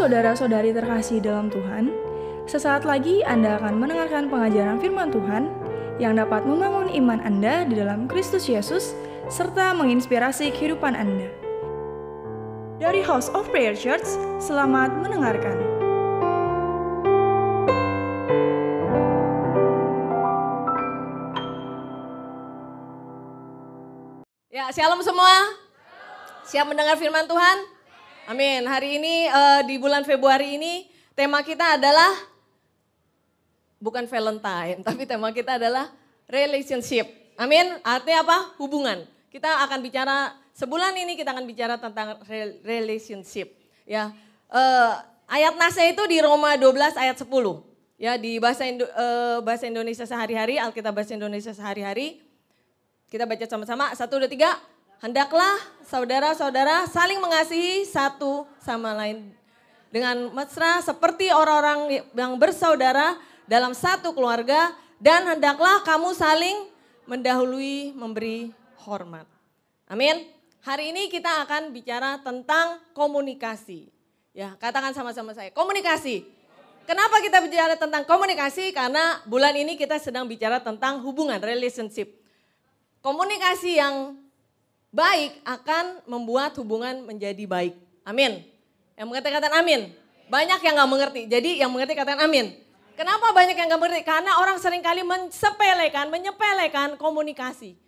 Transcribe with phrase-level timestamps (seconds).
[0.00, 1.92] saudara-saudari terkasih dalam Tuhan,
[2.48, 5.52] sesaat lagi Anda akan mendengarkan pengajaran firman Tuhan
[6.00, 8.96] yang dapat membangun iman Anda di dalam Kristus Yesus
[9.28, 11.28] serta menginspirasi kehidupan Anda.
[12.80, 14.08] Dari House of Prayer Church,
[14.40, 15.60] selamat mendengarkan.
[24.48, 25.60] Ya, shalom semua.
[26.48, 27.79] Siap mendengar firman Tuhan?
[28.30, 28.62] Amin.
[28.62, 30.86] Hari ini uh, di bulan Februari ini
[31.18, 32.14] tema kita adalah
[33.82, 35.90] bukan Valentine, tapi tema kita adalah
[36.30, 37.10] relationship.
[37.34, 37.74] Amin.
[37.82, 38.38] Artinya apa?
[38.62, 39.02] Hubungan.
[39.34, 42.22] Kita akan bicara sebulan ini kita akan bicara tentang
[42.62, 43.50] relationship.
[43.82, 44.14] Ya,
[44.46, 47.26] uh, ayat nasnya itu di Roma 12 ayat 10.
[47.98, 52.22] Ya, di bahasa Indo, uh, bahasa Indonesia sehari-hari, Alkitab bahasa Indonesia sehari-hari.
[53.10, 54.54] Kita baca sama-sama, satu, dua, tiga.
[55.00, 55.56] Hendaklah
[55.88, 59.32] saudara-saudara saling mengasihi satu sama lain.
[59.88, 63.16] Dengan mesra seperti orang-orang yang bersaudara
[63.48, 64.76] dalam satu keluarga.
[65.00, 66.68] Dan hendaklah kamu saling
[67.08, 68.52] mendahului memberi
[68.84, 69.24] hormat.
[69.88, 70.28] Amin.
[70.60, 73.88] Hari ini kita akan bicara tentang komunikasi.
[74.36, 76.28] Ya, katakan sama-sama saya, komunikasi.
[76.84, 78.76] Kenapa kita bicara tentang komunikasi?
[78.76, 82.12] Karena bulan ini kita sedang bicara tentang hubungan, relationship.
[83.00, 84.20] Komunikasi yang
[84.90, 87.74] baik akan membuat hubungan menjadi baik.
[88.02, 88.42] Amin.
[88.98, 89.80] Yang mengerti katakan amin.
[90.30, 91.20] Banyak yang gak mengerti.
[91.26, 92.54] Jadi yang mengerti katakan amin.
[92.98, 94.02] Kenapa banyak yang gak mengerti?
[94.04, 97.78] Karena orang sering kali mensepelekan, menyepelekan komunikasi.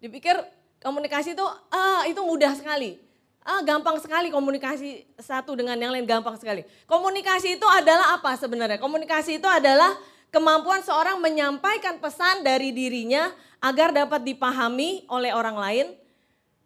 [0.00, 0.36] Dipikir
[0.80, 3.00] komunikasi itu ah, itu mudah sekali.
[3.46, 6.66] Ah, gampang sekali komunikasi satu dengan yang lain gampang sekali.
[6.90, 8.80] Komunikasi itu adalah apa sebenarnya?
[8.82, 9.94] Komunikasi itu adalah
[10.34, 13.30] kemampuan seorang menyampaikan pesan dari dirinya
[13.62, 15.86] agar dapat dipahami oleh orang lain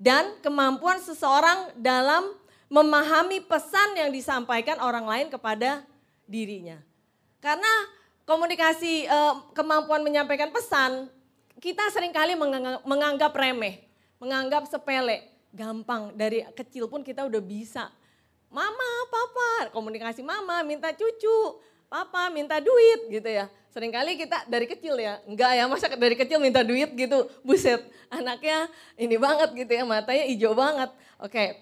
[0.01, 2.33] dan kemampuan seseorang dalam
[2.73, 5.85] memahami pesan yang disampaikan orang lain kepada
[6.25, 6.81] dirinya.
[7.45, 7.69] Karena
[8.25, 11.13] komunikasi eh, kemampuan menyampaikan pesan
[11.61, 13.85] kita sering kali menganggap, menganggap remeh,
[14.17, 17.93] menganggap sepele, gampang dari kecil pun kita udah bisa.
[18.49, 21.61] Mama, papa, komunikasi mama minta cucu,
[21.91, 23.51] papa minta duit gitu ya.
[23.71, 28.67] Seringkali kita dari kecil ya, enggak ya masa dari kecil minta duit gitu, buset anaknya
[28.99, 30.91] ini banget gitu ya, matanya hijau banget.
[31.23, 31.55] Oke,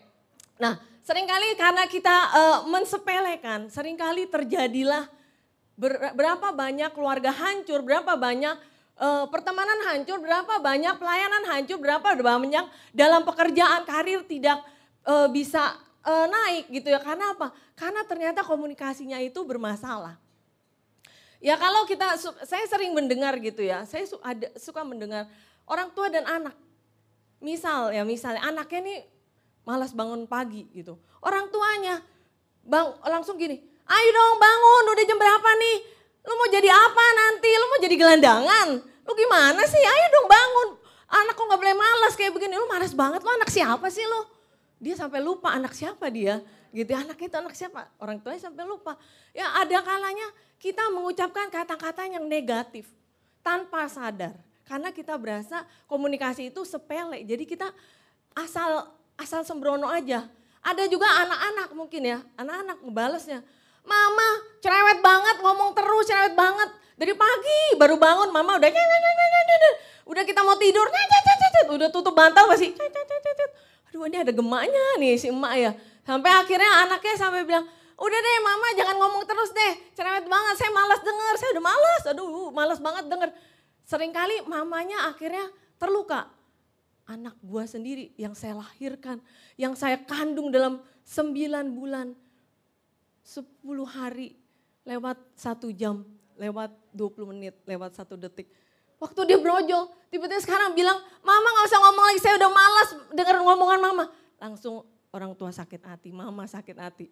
[0.56, 5.04] nah sering kali karena kita uh, mensepelekan, sering kali terjadilah
[5.76, 8.56] ber, berapa banyak keluarga hancur, berapa banyak
[8.96, 12.64] uh, pertemanan hancur, berapa banyak pelayanan hancur, berapa banyak
[12.96, 14.64] dalam pekerjaan karir tidak
[15.04, 17.00] uh, bisa uh, naik gitu ya.
[17.00, 17.54] Karena apa?
[17.74, 20.18] Karena ternyata komunikasinya itu bermasalah.
[21.38, 25.30] Ya kalau kita, saya sering mendengar gitu ya, saya su, ada, suka mendengar
[25.70, 26.54] orang tua dan anak.
[27.38, 28.98] Misal ya misalnya anaknya nih
[29.62, 30.98] malas bangun pagi gitu.
[31.22, 32.02] Orang tuanya
[32.66, 33.54] bang, langsung gini,
[33.86, 35.76] ayo dong bangun udah jam berapa nih?
[36.26, 37.50] Lu mau jadi apa nanti?
[37.54, 38.68] Lu mau jadi gelandangan?
[38.82, 39.78] Lu gimana sih?
[39.78, 40.68] Ayo dong bangun.
[41.08, 42.58] Anak kok gak boleh malas kayak begini.
[42.58, 44.20] Lu malas banget, lu anak siapa sih lu?
[44.78, 46.38] Dia sampai lupa anak siapa dia.
[46.70, 47.90] Gitu anak itu anak siapa?
[47.98, 48.94] Orang tuanya sampai lupa.
[49.34, 50.26] Ya ada kalanya
[50.62, 52.86] kita mengucapkan kata-kata yang negatif
[53.42, 54.38] tanpa sadar.
[54.62, 57.26] Karena kita berasa komunikasi itu sepele.
[57.26, 57.70] Jadi kita
[58.38, 58.86] asal
[59.18, 60.30] asal sembrono aja.
[60.62, 63.40] Ada juga anak-anak mungkin ya anak-anak ngebalesnya
[63.88, 64.28] mama
[64.60, 66.70] cerewet banget ngomong terus cerewet banget.
[66.98, 68.70] Dari pagi baru bangun mama udah
[70.08, 70.86] udah kita mau tidur
[71.68, 72.72] udah tutup bantal masih
[73.88, 75.72] aduh ini ada gemaknya nih si emak ya
[76.08, 77.68] Sampai akhirnya anaknya sampai bilang,
[78.00, 82.02] udah deh mama jangan ngomong terus deh, cerewet banget, saya malas denger, saya udah malas,
[82.08, 83.30] aduh malas banget denger.
[83.84, 85.44] Seringkali mamanya akhirnya
[85.76, 86.32] terluka.
[87.04, 89.20] Anak gua sendiri yang saya lahirkan,
[89.60, 92.16] yang saya kandung dalam sembilan bulan,
[93.20, 94.32] sepuluh hari,
[94.88, 96.08] lewat satu jam,
[96.40, 98.48] lewat 20 menit, lewat satu detik.
[98.98, 103.36] Waktu dia brojol, tiba-tiba sekarang bilang, mama gak usah ngomong lagi, saya udah malas denger
[103.46, 104.04] ngomongan mama.
[104.42, 104.82] Langsung
[105.14, 107.06] orang tua sakit hati, mama sakit hati.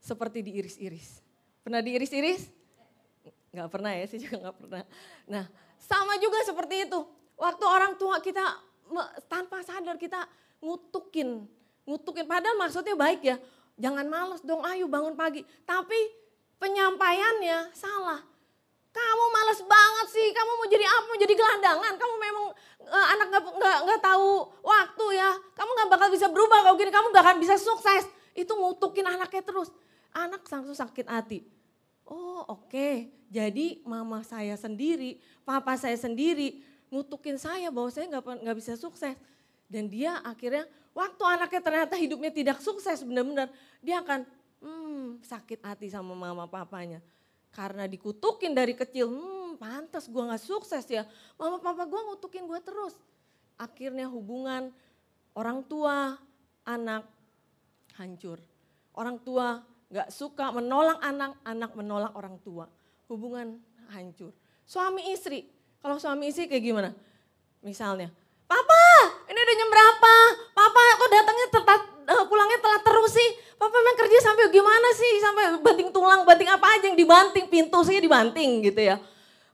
[0.00, 1.20] Seperti diiris-iris.
[1.60, 2.48] Pernah diiris-iris?
[3.52, 4.84] Gak pernah ya, saya juga gak pernah.
[5.28, 5.44] Nah
[5.76, 7.00] sama juga seperti itu.
[7.38, 8.42] Waktu orang tua kita
[9.28, 10.24] tanpa sadar kita
[10.64, 11.44] ngutukin.
[11.88, 13.36] Ngutukin, padahal maksudnya baik ya.
[13.78, 15.44] Jangan males dong, ayo bangun pagi.
[15.64, 15.96] Tapi
[16.58, 18.20] penyampaiannya salah.
[18.88, 21.04] Kamu males banget sih, kamu mau jadi apa?
[21.06, 22.44] Mau jadi gelandangan, kamu memang
[22.88, 24.30] uh, anak nggak nggak nggak tahu
[24.64, 25.30] waktu ya.
[25.54, 28.04] Kamu nggak bakal bisa berubah kalau gini, kamu nggak akan bisa sukses.
[28.32, 29.68] Itu ngutukin anaknya terus.
[30.12, 31.44] Anak langsung sakit hati.
[32.08, 33.12] Oh oke, okay.
[33.28, 39.12] jadi mama saya sendiri, papa saya sendiri ngutukin saya bahwa saya nggak nggak bisa sukses.
[39.68, 40.64] Dan dia akhirnya
[40.96, 43.52] waktu anaknya ternyata hidupnya tidak sukses benar-benar,
[43.84, 44.24] dia akan
[44.58, 46.98] Hmm, sakit hati sama mama papanya.
[47.52, 51.02] Karena dikutukin dari kecil, hmm pantas gue gak sukses ya.
[51.34, 52.94] Mama papa gue ngutukin gue terus.
[53.58, 54.70] Akhirnya hubungan
[55.34, 56.14] orang tua,
[56.62, 57.04] anak
[57.98, 58.38] hancur.
[58.94, 59.60] Orang tua
[59.90, 62.70] gak suka menolak anak, anak menolak orang tua.
[63.10, 63.58] Hubungan
[63.90, 64.30] hancur.
[64.62, 65.48] Suami istri,
[65.82, 66.90] kalau suami istri kayak gimana?
[67.64, 68.12] Misalnya,
[68.48, 68.84] Papa
[69.28, 70.14] ini udah jam berapa?
[70.56, 71.82] Papa kok datangnya telat,
[72.16, 73.30] uh, pulangnya telat terus sih?
[73.58, 75.12] Papa memang kerja sampai gimana sih?
[75.18, 79.02] Sampai banting tulang, banting apa aja yang dibanting, pintu sih dibanting gitu ya.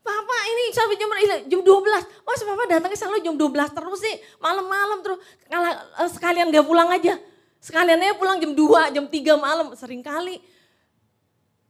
[0.04, 1.08] Papa ini sampai jam,
[1.48, 5.16] jam 12, mas papa datangnya selalu jam 12 terus sih, malam-malam terus,
[5.48, 7.16] kalau uh, sekalian gak pulang aja.
[7.64, 10.44] Sekalian aja pulang jam 2, jam 3 malam, sering kali.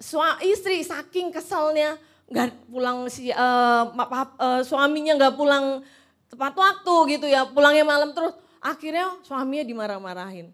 [0.03, 1.95] Suami istri saking keselnya,
[2.27, 5.87] nggak pulang si uh, uh, suaminya nggak pulang
[6.27, 8.35] tepat waktu gitu ya, pulangnya malam terus.
[8.59, 10.51] Akhirnya suaminya dimarah-marahin.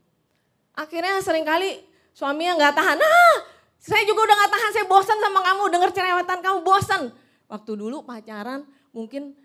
[0.80, 1.84] Akhirnya sering kali
[2.16, 2.96] suaminya nggak tahan.
[2.96, 3.34] Nah,
[3.76, 7.12] saya juga udah nggak tahan, saya bosan sama kamu, denger cerewetan kamu bosan.
[7.52, 8.64] Waktu dulu pacaran
[8.96, 9.36] mungkin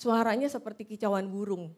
[0.00, 1.68] suaranya seperti kicauan burung.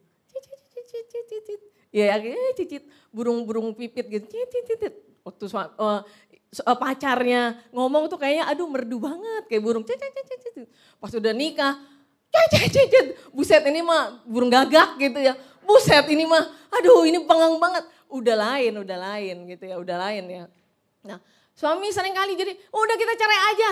[1.95, 2.83] Ya, akhirnya cicit
[3.15, 4.27] burung-burung pipit gitu.
[4.27, 4.95] Cicit,
[5.25, 6.03] Waktu uh,
[6.77, 9.87] pacarnya ngomong tuh kayaknya aduh merdu banget kayak burung.
[9.87, 10.67] Cicit,
[10.99, 11.79] Pas udah nikah,
[12.51, 15.39] cicit, buset ini mah burung gagak gitu ya.
[15.65, 16.45] Buset ini mah,
[16.75, 17.94] aduh ini pengang banget.
[18.11, 20.45] Udah lain, udah lain gitu ya, udah lain ya.
[21.05, 21.19] Nah
[21.55, 23.71] suami sering kali jadi, udah kita cerai aja.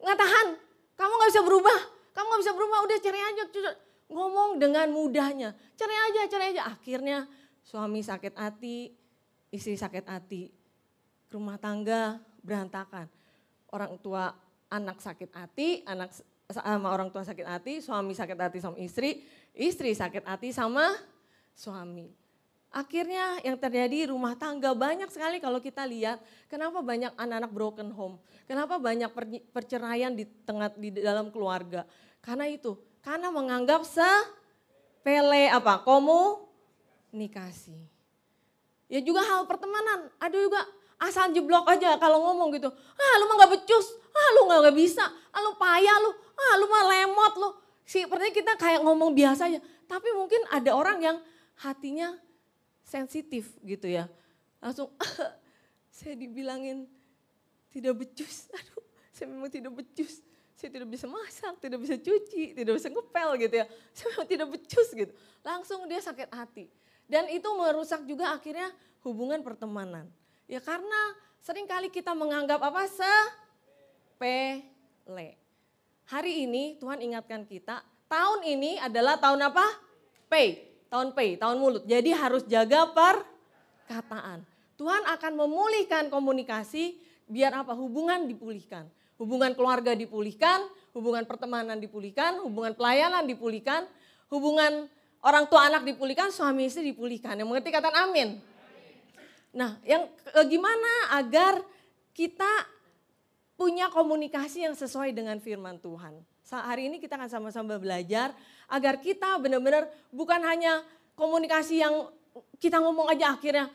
[0.00, 0.46] Nggak tahan,
[0.96, 1.80] kamu gak bisa berubah.
[2.10, 3.42] Kamu gak bisa berubah, udah cerai aja.
[4.10, 6.62] Ngomong dengan mudahnya, cerai aja, cerai aja.
[6.72, 7.28] Akhirnya
[7.64, 8.92] suami sakit hati,
[9.52, 10.52] istri sakit hati.
[11.30, 13.06] Rumah tangga berantakan.
[13.70, 14.34] Orang tua
[14.66, 16.10] anak sakit hati, anak
[16.50, 19.22] sama orang tua sakit hati, suami sakit hati sama istri,
[19.54, 20.90] istri sakit hati sama
[21.54, 22.19] suami.
[22.70, 28.14] Akhirnya yang terjadi rumah tangga banyak sekali kalau kita lihat kenapa banyak anak-anak broken home,
[28.46, 29.10] kenapa banyak
[29.50, 31.82] perceraian di tengah di dalam keluarga.
[32.22, 35.82] Karena itu, karena menganggap sepele apa?
[35.82, 37.74] Komunikasi.
[38.86, 40.62] Ya juga hal pertemanan, ada juga
[41.02, 42.70] asal jeblok aja kalau ngomong gitu.
[42.94, 46.54] Ah lu mah gak becus, ah lu gak, gak bisa, ah lu payah lu, ah
[46.54, 47.50] lu mah lemot lu.
[47.82, 49.58] Sepertinya kita kayak ngomong biasa aja.
[49.90, 51.18] Tapi mungkin ada orang yang
[51.66, 52.14] hatinya
[52.84, 54.08] sensitif gitu ya.
[54.60, 54.92] Langsung
[55.96, 56.86] saya dibilangin
[57.70, 58.50] tidak becus.
[58.56, 60.24] Aduh saya memang tidak becus.
[60.56, 63.66] Saya tidak bisa masak, tidak bisa cuci, tidak bisa ngepel gitu ya.
[63.96, 65.12] Saya memang tidak becus gitu.
[65.44, 66.68] Langsung dia sakit hati.
[67.08, 68.72] Dan itu merusak juga akhirnya
[69.04, 70.08] hubungan pertemanan.
[70.44, 72.88] Ya karena sering kali kita menganggap apa?
[74.16, 74.60] Sepele.
[76.08, 79.64] Hari ini Tuhan ingatkan kita, tahun ini adalah tahun apa?
[80.28, 81.86] Pay tahun pay, tahun mulut.
[81.86, 84.42] Jadi harus jaga perkataan.
[84.74, 86.98] Tuhan akan memulihkan komunikasi
[87.30, 87.72] biar apa?
[87.72, 88.90] Hubungan dipulihkan.
[89.20, 90.64] Hubungan keluarga dipulihkan,
[90.96, 93.84] hubungan pertemanan dipulihkan, hubungan pelayanan dipulihkan,
[94.32, 94.88] hubungan
[95.20, 97.36] orang tua anak dipulihkan, suami istri dipulihkan.
[97.36, 98.40] Yang mengerti kata amin.
[99.52, 101.60] Nah, yang eh, gimana agar
[102.16, 102.48] kita
[103.60, 106.16] punya komunikasi yang sesuai dengan firman Tuhan.
[106.50, 108.34] Hari ini kita akan sama-sama belajar
[108.70, 110.80] agar kita benar-benar bukan hanya
[111.18, 112.08] komunikasi yang
[112.62, 113.66] kita ngomong aja akhirnya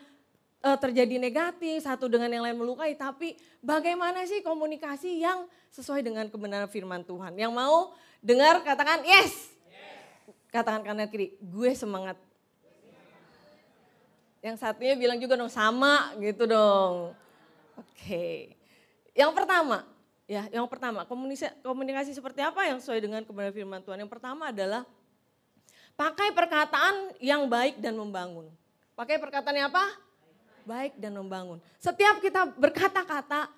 [0.64, 6.26] uh, terjadi negatif, satu dengan yang lain melukai, tapi bagaimana sih komunikasi yang sesuai dengan
[6.32, 7.36] kebenaran firman Tuhan.
[7.36, 7.92] Yang mau
[8.24, 9.52] dengar katakan yes.
[9.68, 10.32] yes.
[10.48, 12.16] Katakan kanan kiri, gue semangat.
[14.40, 17.12] Yang satunya bilang juga dong sama gitu dong.
[17.76, 17.92] Oke.
[17.92, 18.38] Okay.
[19.16, 19.82] Yang pertama,
[20.26, 23.98] ya, yang pertama komunikasi, komunikasi seperti apa yang sesuai dengan kebenaran firman Tuhan?
[24.02, 24.82] Yang pertama adalah
[25.96, 28.50] pakai perkataan yang baik dan membangun.
[28.92, 29.86] Pakai perkataan yang apa?
[30.66, 31.62] Baik dan membangun.
[31.78, 33.48] Setiap kita berkata-kata,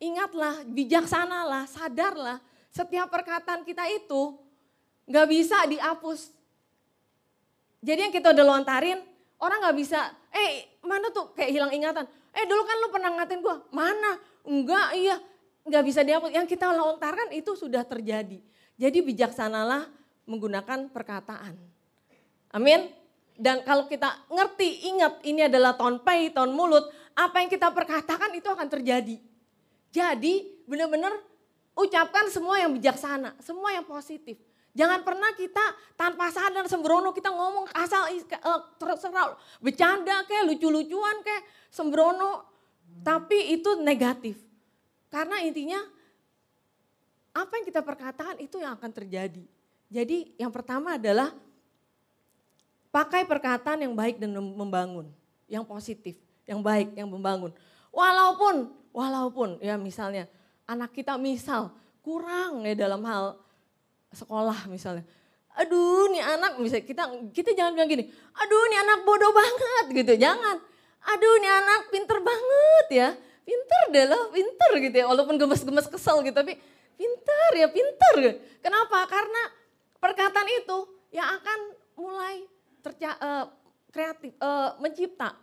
[0.00, 2.40] ingatlah, bijaksanalah, sadarlah,
[2.72, 4.36] setiap perkataan kita itu
[5.06, 6.32] nggak bisa dihapus.
[7.84, 8.98] Jadi yang kita udah lontarin,
[9.38, 12.04] orang nggak bisa, eh mana tuh kayak hilang ingatan.
[12.34, 14.12] Eh dulu kan lu pernah ngatain gue, mana?
[14.46, 15.16] Enggak, iya,
[15.66, 16.30] enggak bisa dihapus.
[16.32, 18.38] Yang kita lontarkan itu sudah terjadi.
[18.78, 19.90] Jadi bijaksanalah
[20.24, 21.58] menggunakan perkataan.
[22.54, 22.88] Amin.
[23.36, 28.32] Dan kalau kita ngerti, ingat ini adalah tahun pay, tahun mulut, apa yang kita perkatakan
[28.32, 29.20] itu akan terjadi.
[29.92, 31.12] Jadi benar-benar
[31.76, 34.40] ucapkan semua yang bijaksana, semua yang positif.
[34.76, 35.64] Jangan pernah kita
[35.96, 42.44] tanpa sadar sembrono kita ngomong asal uh, terserah bercanda kayak lucu-lucuan kayak sembrono
[43.00, 44.36] tapi itu negatif.
[45.16, 45.80] Karena intinya
[47.32, 49.48] apa yang kita perkatakan itu yang akan terjadi.
[49.88, 51.32] Jadi yang pertama adalah
[52.92, 55.08] pakai perkataan yang baik dan membangun,
[55.48, 57.48] yang positif, yang baik, yang membangun.
[57.96, 60.28] Walaupun, walaupun ya misalnya
[60.68, 61.72] anak kita misal
[62.04, 63.40] kurang ya dalam hal
[64.12, 65.08] sekolah misalnya.
[65.56, 68.04] Aduh nih anak, misalnya kita kita jangan bilang gini,
[68.36, 70.60] aduh nih anak bodoh banget gitu, jangan.
[71.08, 73.08] Aduh nih anak pinter banget ya,
[73.46, 75.06] pinter deh loh, pinter gitu ya.
[75.06, 76.58] Walaupun gemes-gemes kesel gitu, tapi
[76.98, 78.42] pinter ya pinter.
[78.58, 79.06] Kenapa?
[79.06, 79.42] Karena
[80.02, 80.78] perkataan itu
[81.14, 81.58] yang akan
[81.94, 82.42] mulai
[82.82, 83.44] terca, uh,
[83.94, 85.38] kreatif, uh, mencipta,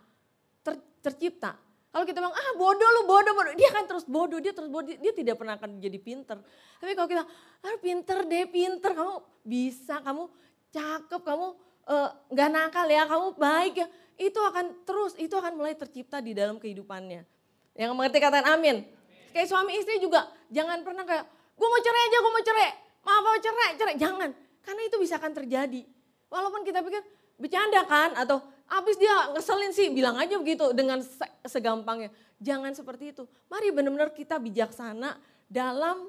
[0.60, 1.56] ter, tercipta.
[1.94, 3.54] Kalau kita bilang, ah bodoh lu, bodoh, bodoh.
[3.54, 6.42] Dia kan terus bodoh, dia terus bodoh, dia tidak pernah akan jadi pinter.
[6.82, 7.22] Tapi kalau kita,
[7.62, 9.14] ah pinter deh, pinter, kamu
[9.46, 10.26] bisa, kamu
[10.74, 11.46] cakep, kamu
[11.86, 13.86] uh, gak nakal ya, kamu baik ya.
[14.18, 17.33] Itu akan terus, itu akan mulai tercipta di dalam kehidupannya.
[17.74, 18.86] Yang mengerti kata amin.
[19.34, 21.26] Kayak suami istri juga, jangan pernah kayak,
[21.58, 22.70] gue mau cerai aja, gue mau cerai.
[23.02, 23.94] Maaf, mau cerai, cerai.
[23.98, 24.30] Jangan,
[24.62, 25.82] karena itu bisa akan terjadi.
[26.30, 27.02] Walaupun kita pikir,
[27.34, 30.96] bercanda kan, atau Abis dia ngeselin sih, bilang aja begitu dengan
[31.44, 32.08] segampangnya.
[32.40, 33.28] Jangan seperti itu.
[33.52, 35.20] Mari benar-benar kita bijaksana
[35.52, 36.08] dalam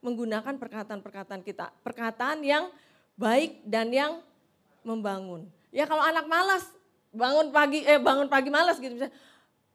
[0.00, 1.74] menggunakan perkataan-perkataan kita.
[1.82, 2.70] Perkataan yang
[3.18, 4.22] baik dan yang
[4.86, 5.50] membangun.
[5.74, 6.62] Ya kalau anak malas,
[7.10, 9.14] bangun pagi eh bangun pagi malas gitu misalnya.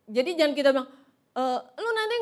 [0.07, 0.89] Jadi jangan kita bilang,
[1.32, 1.44] e,
[1.80, 2.16] lu nanti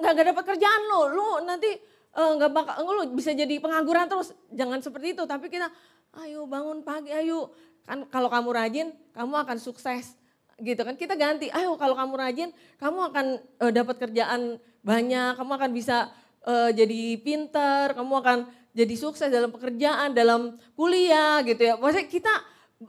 [0.00, 1.70] nggak dapat kerjaan lo, lu nanti
[2.10, 4.34] eh, nggak uh, bakal, lu bisa jadi pengangguran terus.
[4.50, 5.70] Jangan seperti itu, tapi kita,
[6.18, 7.54] ayo bangun pagi, ayo
[7.90, 10.14] Kan kalau kamu rajin, kamu akan sukses
[10.62, 10.94] gitu kan.
[10.94, 12.48] Kita ganti, ayo kalau kamu rajin,
[12.78, 13.26] kamu akan
[13.66, 16.06] uh, dapat kerjaan banyak, kamu akan bisa
[16.46, 18.38] uh, jadi pinter, kamu akan
[18.70, 21.74] jadi sukses dalam pekerjaan, dalam kuliah gitu ya.
[21.82, 22.34] Maksudnya kita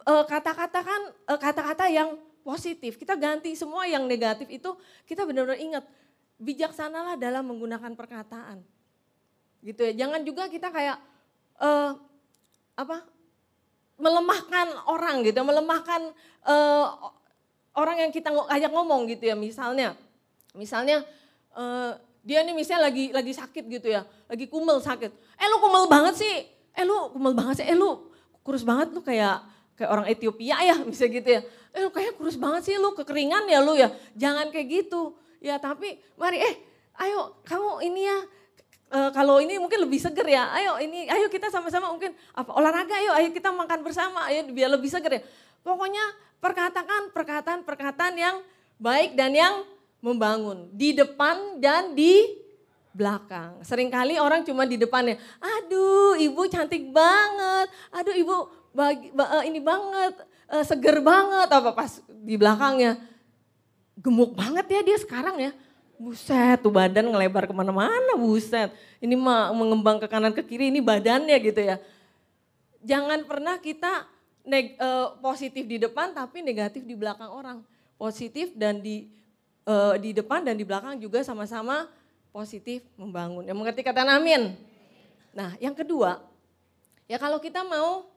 [0.06, 1.02] uh, kata-katakan
[1.34, 2.98] uh, kata-kata yang positif.
[2.98, 4.70] Kita ganti semua yang negatif itu
[5.06, 5.86] kita benar-benar ingat
[6.42, 8.62] bijaksanalah dalam menggunakan perkataan.
[9.62, 10.06] Gitu ya.
[10.06, 10.98] Jangan juga kita kayak
[11.62, 11.94] uh,
[12.74, 13.06] apa
[14.02, 16.10] melemahkan orang gitu, melemahkan
[16.50, 17.14] uh,
[17.78, 19.38] orang yang kita ajak ngomong gitu ya.
[19.38, 19.94] Misalnya,
[20.58, 21.06] misalnya
[21.54, 21.94] uh,
[22.26, 25.14] dia nih misalnya lagi lagi sakit gitu ya, lagi kumel sakit.
[25.38, 26.36] Eh lu kumel banget sih,
[26.74, 28.10] eh lu kumel banget sih, eh lu
[28.42, 29.46] kurus banget lu kayak
[29.76, 31.42] kayak orang Ethiopia ya misalnya gitu ya.
[31.72, 33.90] Eh lu kayak kurus banget sih lu kekeringan ya lu ya.
[34.16, 35.16] Jangan kayak gitu.
[35.42, 36.56] Ya tapi mari eh
[37.02, 38.18] ayo kamu ini ya
[38.92, 40.52] uh, kalau ini mungkin lebih seger ya.
[40.52, 44.70] Ayo ini, ayo kita sama-sama mungkin apa olahraga, ayo, ayo kita makan bersama, ayo biar
[44.70, 45.22] lebih seger ya.
[45.64, 46.04] Pokoknya
[46.44, 48.36] perkataan perkataan-perkataan yang
[48.82, 49.56] baik dan yang
[50.02, 52.42] membangun di depan dan di
[52.92, 53.62] belakang.
[53.64, 58.36] Seringkali orang cuma di depannya, aduh ibu cantik banget, aduh ibu
[58.72, 60.14] bagi, uh, ini banget,
[60.48, 63.00] uh, seger banget, apa pas di belakangnya
[64.00, 65.52] gemuk banget ya dia sekarang ya
[66.02, 68.74] Buset tuh badan ngelebar ke mana-mana buset.
[68.98, 71.78] Ini mah mengembang ke kanan ke kiri ini badannya gitu ya.
[72.82, 74.10] Jangan pernah kita
[74.42, 77.62] neg, uh, positif di depan tapi negatif di belakang orang.
[78.02, 79.14] Positif dan di
[79.70, 81.86] uh, di depan dan di belakang juga sama-sama
[82.34, 83.46] positif membangun.
[83.46, 84.58] Yang mengerti kata amin.
[85.38, 86.18] Nah yang kedua,
[87.06, 88.10] ya kalau kita mau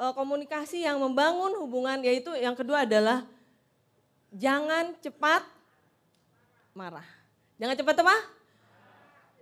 [0.00, 3.28] komunikasi yang membangun hubungan yaitu yang kedua adalah
[4.32, 5.44] jangan cepat
[6.72, 7.04] marah.
[7.60, 8.16] Jangan cepat apa?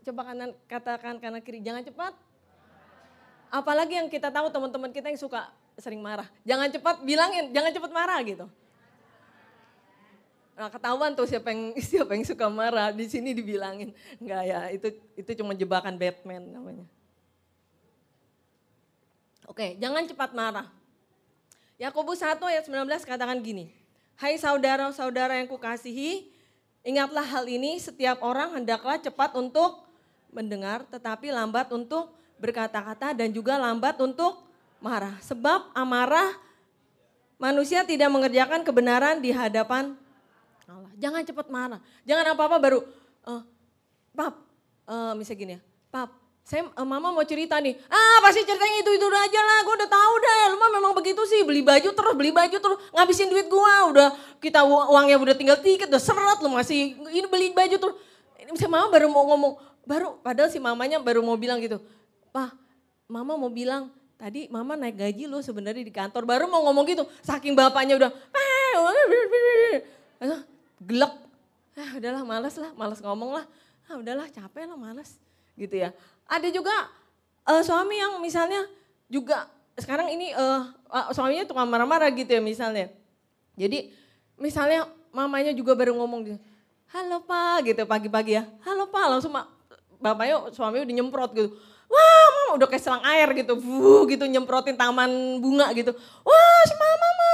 [0.02, 2.10] Coba kanan, katakan kanan kiri, jangan cepat.
[3.54, 5.46] Apalagi yang kita tahu teman-teman kita yang suka
[5.78, 6.26] sering marah.
[6.42, 8.50] Jangan cepat bilangin, jangan cepat marah gitu.
[10.58, 14.90] Nah ketahuan tuh siapa yang siapa yang suka marah di sini dibilangin enggak ya itu
[15.14, 16.97] itu cuma jebakan Batman namanya.
[19.48, 20.68] Oke, jangan cepat marah.
[21.80, 23.72] Yakobus 1 ayat 19 katakan gini.
[24.20, 26.38] Hai saudara-saudara yang kukasihi,
[26.88, 29.84] Ingatlah hal ini, setiap orang hendaklah cepat untuk
[30.32, 34.40] mendengar, tetapi lambat untuk berkata-kata dan juga lambat untuk
[34.80, 35.12] marah.
[35.20, 36.32] Sebab amarah
[37.36, 40.00] manusia tidak mengerjakan kebenaran di hadapan
[40.64, 40.92] Allah.
[40.96, 41.80] Jangan cepat marah.
[42.08, 42.80] Jangan apa-apa baru,
[43.28, 43.42] uh,
[44.16, 44.36] pap,
[44.88, 45.60] uh, misalnya gini ya,
[45.92, 46.12] pap,
[46.48, 49.90] saya uh, mama mau cerita nih, ah pasti ceritanya itu itu aja lah, gue udah
[49.92, 53.52] tahu deh, lu mah memang begitu sih, beli baju terus, beli baju terus, ngabisin duit
[53.52, 57.96] gue, udah kita uangnya udah tinggal tiket, udah seret lu masih ini beli baju terus.
[58.40, 59.52] Ini misalnya mama baru mau ngomong,
[59.84, 61.84] baru padahal si mamanya baru mau bilang gitu,
[62.32, 62.56] pak,
[63.12, 67.04] mama mau bilang tadi mama naik gaji lo sebenarnya di kantor, baru mau ngomong gitu,
[67.28, 68.10] saking bapaknya udah,
[70.80, 71.12] gelap,
[71.76, 73.44] ah udahlah malas lah, malas ngomong lah,
[73.84, 75.20] ah udahlah capek lah malas
[75.58, 75.90] gitu ya.
[76.30, 76.72] Ada juga
[77.44, 78.62] uh, suami yang misalnya
[79.10, 80.70] juga sekarang ini uh,
[81.10, 82.94] suaminya tukang marah-marah gitu ya misalnya.
[83.58, 83.90] Jadi
[84.38, 86.38] misalnya mamanya juga baru ngomong gitu,
[86.94, 89.34] halo pak gitu pagi-pagi ya, halo pak langsung
[89.98, 91.50] bapaknya suaminya udah nyemprot gitu.
[91.88, 95.90] Wah mama udah kayak selang air gitu, Wuh, gitu nyemprotin taman bunga gitu.
[96.22, 97.30] Wah si mama mama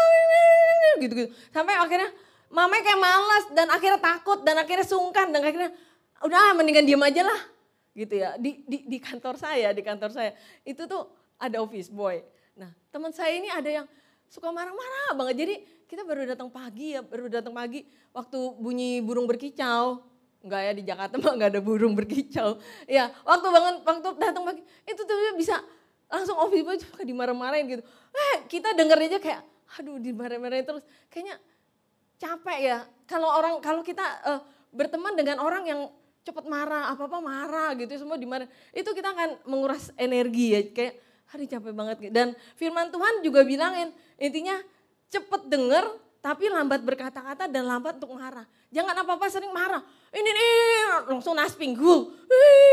[1.03, 1.31] gitu gitu.
[1.51, 2.09] Sampai akhirnya
[2.55, 5.75] mamanya kayak malas dan akhirnya takut dan akhirnya sungkan dan akhirnya
[6.23, 7.41] udah mendingan diem aja lah
[7.95, 8.37] gitu ya.
[8.37, 10.31] Di, di, di kantor saya di kantor saya.
[10.67, 11.09] Itu tuh
[11.39, 12.21] ada office boy.
[12.59, 13.87] Nah teman saya ini ada yang
[14.29, 15.35] suka marah-marah banget.
[15.47, 15.55] Jadi
[15.87, 20.03] kita baru datang pagi ya baru datang pagi waktu bunyi burung berkicau.
[20.45, 22.59] Enggak ya di Jakarta mah nggak ada burung berkicau.
[22.91, 25.63] Ya waktu bangun waktu datang pagi itu tuh bisa
[26.11, 27.83] langsung office boy suka dimarah-marahin gitu.
[28.13, 29.41] Eh kita denger aja kayak
[29.79, 30.85] aduh dimarah-marahin terus.
[31.09, 31.39] Kayaknya
[32.19, 32.79] capek ya.
[33.07, 34.41] Kalau orang kalau kita uh,
[34.75, 35.81] berteman dengan orang yang
[36.25, 38.49] cepat marah, apa-apa marah gitu semua dimarah.
[38.73, 40.95] Itu kita akan menguras energi ya kayak
[41.29, 43.91] hari capek banget dan firman Tuhan juga bilangin
[44.21, 44.57] intinya
[45.11, 45.85] cepet denger
[46.25, 48.49] tapi lambat berkata-kata dan lambat untuk marah.
[48.73, 49.85] Jangan apa-apa sering marah.
[50.09, 50.53] Ini nih
[51.13, 51.99] langsung nasping gue.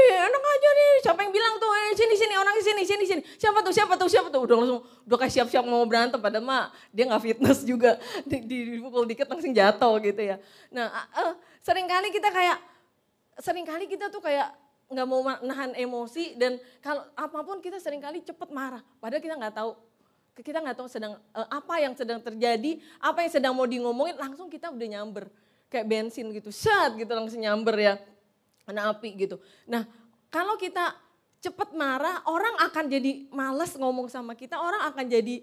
[0.07, 0.91] Enak aja nih.
[1.03, 3.21] Siapa yang bilang tuh, eh, sini sini orang sini sini sini.
[3.35, 3.75] Siapa tuh?
[3.75, 4.07] Siapa tuh?
[4.07, 4.47] Siapa tuh?
[4.47, 7.99] Udah langsung udah kayak siap-siap mau berantem pada mah dia nggak fitness juga.
[8.23, 10.39] Di, di, dipukul dikit langsung jatuh gitu ya.
[10.71, 12.70] Nah, uh, sering kali kita kayak
[13.39, 14.51] sering kali kita tuh kayak
[14.91, 18.83] nggak mau nahan emosi dan kalau apa pun kita sering kali cepet marah.
[18.99, 19.71] Padahal kita nggak tahu
[20.35, 24.19] kita nggak tahu sedang uh, apa yang sedang terjadi, apa yang sedang mau di ngomongin,
[24.19, 25.31] langsung kita udah nyamber.
[25.71, 27.93] Kayak bensin gitu, set gitu langsung nyamber ya.
[28.67, 29.39] Kena api gitu.
[29.67, 29.87] Nah
[30.27, 30.91] kalau kita
[31.39, 35.41] cepet marah, orang akan jadi males ngomong sama kita, orang akan jadi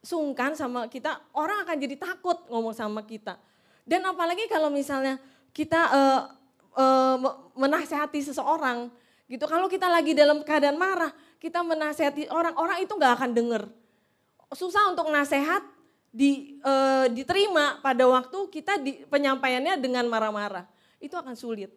[0.00, 3.36] sungkan sama kita, orang akan jadi takut ngomong sama kita.
[3.84, 5.20] Dan apalagi kalau misalnya
[5.52, 6.20] kita uh,
[6.80, 7.16] uh,
[7.52, 8.88] menasehati seseorang
[9.28, 13.62] gitu, kalau kita lagi dalam keadaan marah, kita menasehati orang, orang itu nggak akan denger
[14.50, 15.62] susah untuk nasehat
[16.10, 16.72] di, e,
[17.14, 20.66] diterima pada waktu kita di, penyampaiannya dengan marah-marah.
[20.98, 21.70] Itu akan sulit.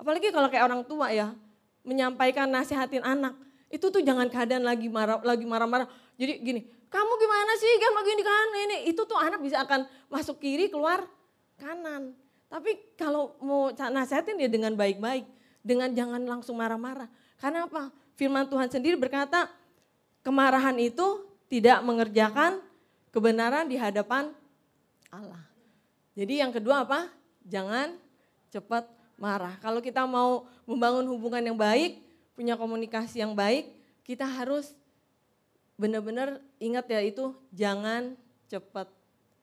[0.00, 1.36] Apalagi kalau kayak orang tua ya,
[1.84, 3.36] menyampaikan nasehatin anak.
[3.68, 5.86] Itu tuh jangan keadaan lagi marah lagi marah-marah.
[6.16, 8.76] Jadi gini, kamu gimana sih kan begini kan ini.
[8.90, 11.04] Itu tuh anak bisa akan masuk kiri keluar
[11.60, 12.16] kanan.
[12.54, 15.26] Tapi kalau mau nasehatin dia dengan baik-baik,
[15.58, 17.10] dengan jangan langsung marah-marah.
[17.42, 17.90] Karena apa?
[18.14, 19.50] Firman Tuhan sendiri berkata,
[20.22, 22.62] kemarahan itu tidak mengerjakan
[23.10, 24.30] kebenaran di hadapan
[25.10, 25.42] Allah.
[26.14, 27.10] Jadi yang kedua apa?
[27.42, 27.98] Jangan
[28.54, 28.86] cepat
[29.18, 29.58] marah.
[29.58, 32.06] Kalau kita mau membangun hubungan yang baik,
[32.38, 33.66] punya komunikasi yang baik,
[34.06, 34.78] kita harus
[35.74, 38.14] benar-benar ingat ya itu jangan
[38.46, 38.86] cepat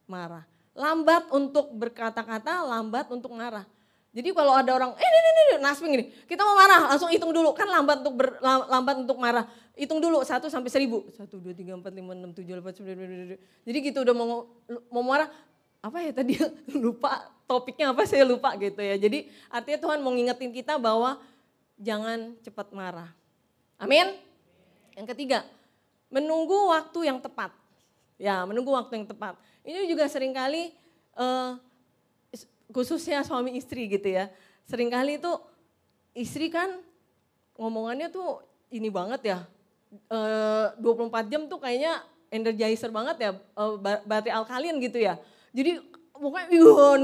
[0.08, 0.51] marah.
[0.72, 3.68] Lambat untuk berkata-kata, lambat untuk marah.
[4.12, 7.32] Jadi kalau ada orang, eh ini, ini, ini, nasming ini, kita mau marah, langsung hitung
[7.32, 7.56] dulu.
[7.56, 9.48] Kan lambat untuk ber, lambat untuk marah.
[9.72, 11.08] Hitung dulu, satu sampai seribu.
[11.16, 14.52] Satu, dua, tiga, empat, lima, enam, tujuh, delapan, sembilan, Jadi gitu udah mau,
[14.92, 15.32] mau marah,
[15.82, 16.38] apa ya tadi
[16.84, 18.96] lupa topiknya apa saya lupa gitu ya.
[19.00, 21.20] Jadi artinya Tuhan mau ngingetin kita bahwa
[21.80, 23.10] jangan cepat marah.
[23.82, 24.14] Amin.
[24.94, 25.48] Yang ketiga,
[26.12, 27.50] menunggu waktu yang tepat.
[28.22, 29.34] Ya, menunggu waktu yang tepat.
[29.62, 30.74] Ini juga sering kali
[31.17, 31.58] uh,
[32.71, 34.32] khususnya suami istri gitu ya.
[34.65, 35.32] Seringkali itu
[36.15, 36.80] istri kan
[37.60, 39.39] ngomongannya tuh ini banget ya.
[40.08, 40.19] E,
[40.80, 42.00] 24 jam tuh kayaknya
[42.32, 43.63] energizer banget ya, e,
[44.08, 45.19] baterai alkalin gitu ya.
[45.52, 45.84] Jadi
[46.15, 46.47] pokoknya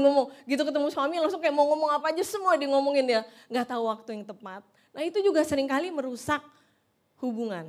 [0.00, 3.20] ngomong gitu ketemu suami langsung kayak mau ngomong apa aja semua dia ngomongin ya.
[3.52, 4.64] Nggak tahu waktu yang tepat.
[4.96, 6.40] Nah itu juga sering kali merusak
[7.20, 7.68] hubungan.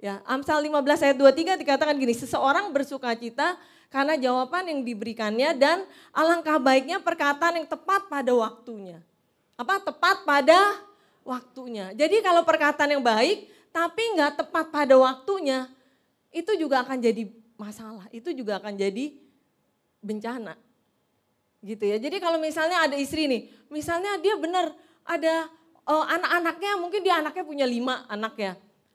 [0.00, 3.60] Ya, Amsal 15 ayat 23 dikatakan gini, seseorang bersuka cita
[3.90, 5.82] karena jawaban yang diberikannya dan
[6.14, 9.02] alangkah baiknya perkataan yang tepat pada waktunya.
[9.58, 9.82] Apa?
[9.82, 10.78] Tepat pada
[11.26, 11.90] waktunya.
[11.92, 15.66] Jadi kalau perkataan yang baik tapi nggak tepat pada waktunya,
[16.30, 17.26] itu juga akan jadi
[17.58, 18.06] masalah.
[18.14, 19.14] Itu juga akan jadi
[20.02, 20.54] bencana.
[21.60, 21.98] Gitu ya.
[21.98, 24.70] Jadi kalau misalnya ada istri nih, misalnya dia benar
[25.02, 25.50] ada
[25.84, 28.52] uh, anak-anaknya, mungkin dia anaknya punya lima anak ya.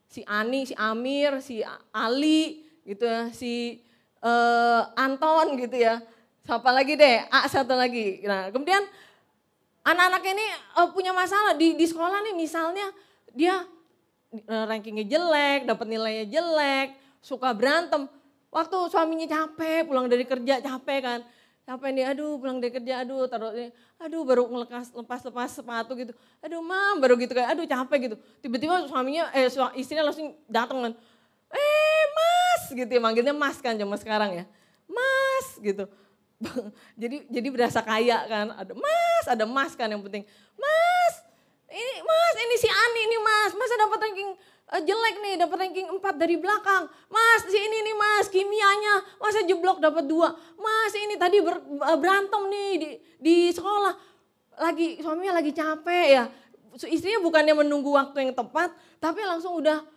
[0.08, 1.60] Si Ani, si Amir, si
[1.92, 3.85] Ali, gitu ya, si
[4.22, 6.00] uh, Anton gitu ya.
[6.46, 7.26] Siapa lagi deh?
[7.26, 8.22] A satu lagi.
[8.22, 8.86] Nah, kemudian
[9.82, 10.46] anak-anaknya ini
[10.78, 12.86] uh, punya masalah di di sekolah nih misalnya
[13.34, 13.66] dia
[14.46, 18.06] uh, rankingnya jelek, dapat nilainya jelek, suka berantem.
[18.54, 21.20] Waktu suaminya capek, pulang dari kerja capek kan.
[21.66, 26.14] Capek nih, aduh pulang dari kerja, aduh taruh ini, aduh baru ngelepas lepas-lepas sepatu gitu.
[26.38, 28.16] Aduh mam, baru gitu kayak, aduh capek gitu.
[28.38, 30.92] Tiba-tiba suaminya, eh istrinya langsung datang kan.
[31.50, 31.95] Eh
[32.70, 34.44] gitu ya, manggilnya mas kan zaman sekarang ya.
[34.86, 35.84] Mas gitu.
[37.00, 40.24] jadi jadi berasa kaya kan, ada mas, ada mas kan yang penting.
[40.56, 41.14] Mas,
[41.72, 44.30] ini mas, ini si Ani ini mas, masa dapat ranking
[44.72, 46.90] uh, jelek nih, dapat ranking 4 dari belakang.
[47.08, 50.34] Mas, si ini nih mas, kimianya, masa jeblok dapat dua.
[50.58, 52.88] Mas, ini tadi ber, uh, berantem nih di,
[53.20, 53.94] di sekolah.
[54.56, 56.24] Lagi suaminya lagi capek ya.
[56.76, 59.95] Istrinya bukannya menunggu waktu yang tepat, tapi langsung udah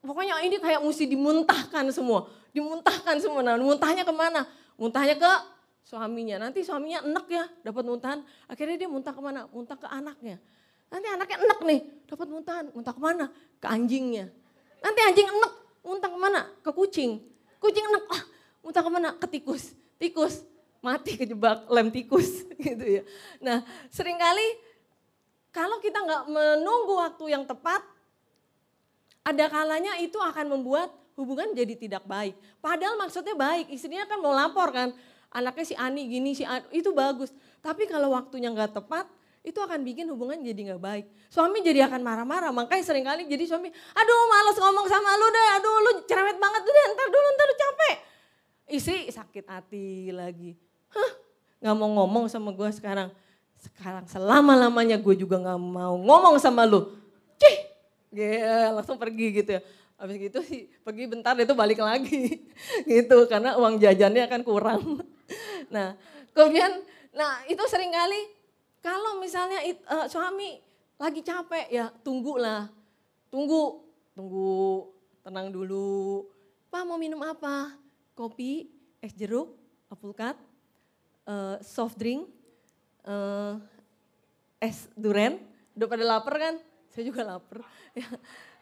[0.00, 2.28] Pokoknya ini kayak mesti dimuntahkan semua.
[2.56, 3.44] Dimuntahkan semua.
[3.44, 4.48] Nah muntahnya ke mana?
[4.80, 5.32] Muntahnya ke
[5.84, 6.40] suaminya.
[6.40, 8.24] Nanti suaminya enek ya, dapat muntahan.
[8.48, 9.44] Akhirnya dia muntah ke mana?
[9.52, 10.40] Muntah ke anaknya.
[10.90, 12.64] Nanti anaknya enek nih, dapat muntahan.
[12.72, 13.24] Muntah ke mana?
[13.60, 14.32] Ke anjingnya.
[14.80, 15.52] Nanti anjing enek,
[15.84, 16.40] muntah ke mana?
[16.64, 17.20] Ke kucing.
[17.60, 18.22] Kucing enek, ah,
[18.64, 19.08] muntah ke mana?
[19.20, 19.76] Ke tikus.
[20.00, 20.48] Tikus,
[20.80, 23.02] mati kejebak lem tikus gitu ya.
[23.44, 23.60] Nah
[23.92, 24.48] sering kali
[25.52, 27.84] kalau kita nggak menunggu waktu yang tepat,
[29.24, 32.32] ada kalanya itu akan membuat hubungan jadi tidak baik.
[32.64, 34.96] Padahal maksudnya baik, istrinya kan mau lapor kan,
[35.28, 37.28] anaknya si Ani gini, si Ani, itu bagus.
[37.60, 39.04] Tapi kalau waktunya nggak tepat,
[39.40, 41.04] itu akan bikin hubungan jadi nggak baik.
[41.32, 45.48] Suami jadi akan marah-marah, makanya sering kali jadi suami, aduh males ngomong sama lu deh,
[45.56, 47.94] aduh lu cerewet banget deh, ntar dulu, ntar lu capek.
[48.70, 50.56] Istri sakit hati lagi,
[50.92, 51.12] hah
[51.60, 53.08] gak mau ngomong sama gue sekarang.
[53.60, 56.99] Sekarang selama-lamanya gue juga gak mau ngomong sama lu.
[58.10, 59.62] Yeah, langsung pergi gitu ya.
[60.00, 62.40] Habis gitu sih pergi bentar itu balik lagi
[62.90, 64.82] gitu karena uang jajannya akan kurang.
[65.70, 65.94] Nah
[66.34, 66.82] kemudian
[67.14, 68.18] nah itu sering kali
[68.82, 70.58] kalau misalnya uh, suami
[71.00, 72.66] lagi capek ya tunggulah,
[73.28, 74.88] tunggu, tunggu
[75.20, 76.28] tenang dulu.
[76.72, 77.72] Pak mau minum apa?
[78.16, 78.68] Kopi,
[79.00, 79.56] es jeruk,
[79.88, 80.36] alpukat,
[81.24, 82.28] uh, soft drink,
[83.04, 83.56] uh,
[84.60, 85.40] es duren.
[85.72, 86.54] Udah pada lapar kan?
[86.90, 87.62] Saya juga lapar.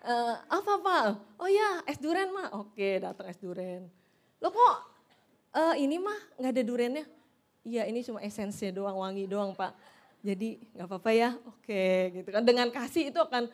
[0.05, 1.05] uh, apa pak?
[1.41, 2.53] Oh ya es duren mah.
[2.61, 3.89] Oke datang es duren.
[4.39, 4.77] Lo kok
[5.57, 7.05] uh, ini mah nggak ada durennya?
[7.65, 9.73] Iya ini cuma esensinya doang, wangi doang pak.
[10.21, 11.85] Jadi nggak apa-apa ya, oke
[12.21, 12.43] gitu kan.
[12.45, 13.49] Dengan kasih itu akan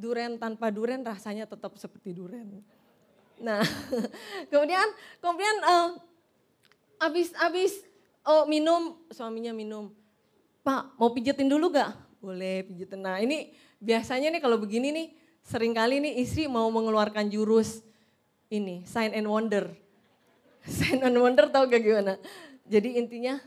[0.00, 2.64] duren tanpa duren rasanya tetap seperti duren.
[3.36, 3.60] Nah
[4.50, 4.88] kemudian
[5.20, 5.88] kemudian uh,
[7.04, 7.84] abis abis
[8.24, 9.92] oh minum suaminya minum.
[10.60, 11.92] Pak mau pijetin dulu gak?
[12.20, 13.00] Boleh pijetin.
[13.00, 15.06] Nah ini biasanya nih kalau begini nih
[15.40, 17.80] sering kali nih istri mau mengeluarkan jurus
[18.52, 19.72] ini sign and wonder.
[20.68, 22.20] Sign and wonder tau gak gimana?
[22.68, 23.40] Jadi intinya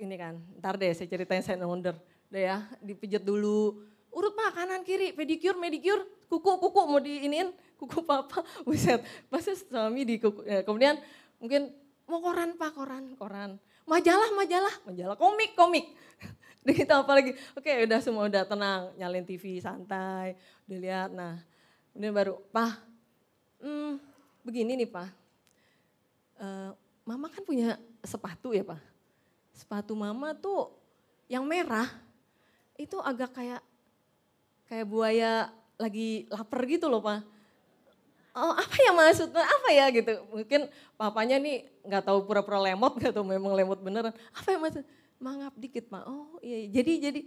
[0.00, 1.92] ini kan, ntar deh saya ceritain sign and wonder.
[2.32, 3.84] Udah ya, dipijet dulu.
[4.10, 6.02] Urut pak kanan kiri, pedicure, medicure,
[6.32, 9.04] kuku, kuku mau diinin, kuku papa, buset.
[9.28, 10.48] Pasti suami di kuku.
[10.48, 10.96] Ya, kemudian
[11.36, 11.68] mungkin
[12.08, 13.60] mau koran pak, koran, koran.
[13.84, 15.92] Majalah, majalah, majalah, komik, komik.
[16.60, 20.36] Udah gitu apa lagi, oke udah semua udah tenang, nyalin TV santai,
[20.68, 21.08] udah lihat.
[21.08, 21.40] Nah,
[21.92, 22.72] kemudian baru, Pak,
[23.64, 23.96] hmm,
[24.44, 25.08] begini nih Pak,
[26.36, 26.70] uh,
[27.08, 28.76] Mama kan punya sepatu ya Pak.
[29.56, 30.68] Sepatu Mama tuh
[31.32, 31.88] yang merah,
[32.76, 33.64] itu agak kayak
[34.68, 35.48] kayak buaya
[35.80, 37.24] lagi lapar gitu loh Pak.
[38.36, 40.12] Oh apa ya maksudnya, apa ya gitu.
[40.28, 44.12] Mungkin papanya nih nggak tahu pura-pura lemot, nggak tahu memang lemot beneran.
[44.36, 44.99] Apa ya maksudnya?
[45.20, 46.08] Mangap dikit mak.
[46.08, 47.20] Oh iya, iya, jadi jadi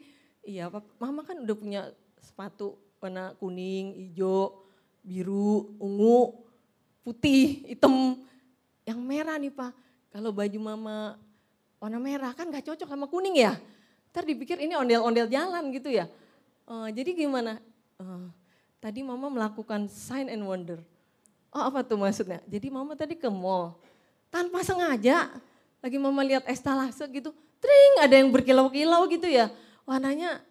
[0.44, 0.64] iya
[0.98, 1.82] mama kan udah punya
[2.20, 4.66] sepatu warna kuning, hijau,
[5.06, 6.44] biru, ungu,
[7.06, 8.20] putih, hitam.
[8.84, 9.72] Yang merah nih pak,
[10.12, 11.16] kalau baju mama
[11.80, 13.56] warna merah kan gak cocok sama kuning ya.
[14.12, 16.08] Ntar dipikir ini ondel-ondel jalan gitu ya.
[16.64, 17.60] Uh, jadi gimana?
[18.00, 18.32] Uh,
[18.80, 20.80] tadi mama melakukan sign and wonder.
[21.52, 22.40] Oh apa tuh maksudnya?
[22.48, 23.78] Jadi mama tadi ke mall,
[24.32, 25.30] tanpa sengaja
[25.84, 29.48] lagi mama lihat estalase gitu, tring ada yang berkilau-kilau gitu ya.
[29.88, 30.44] Warnanya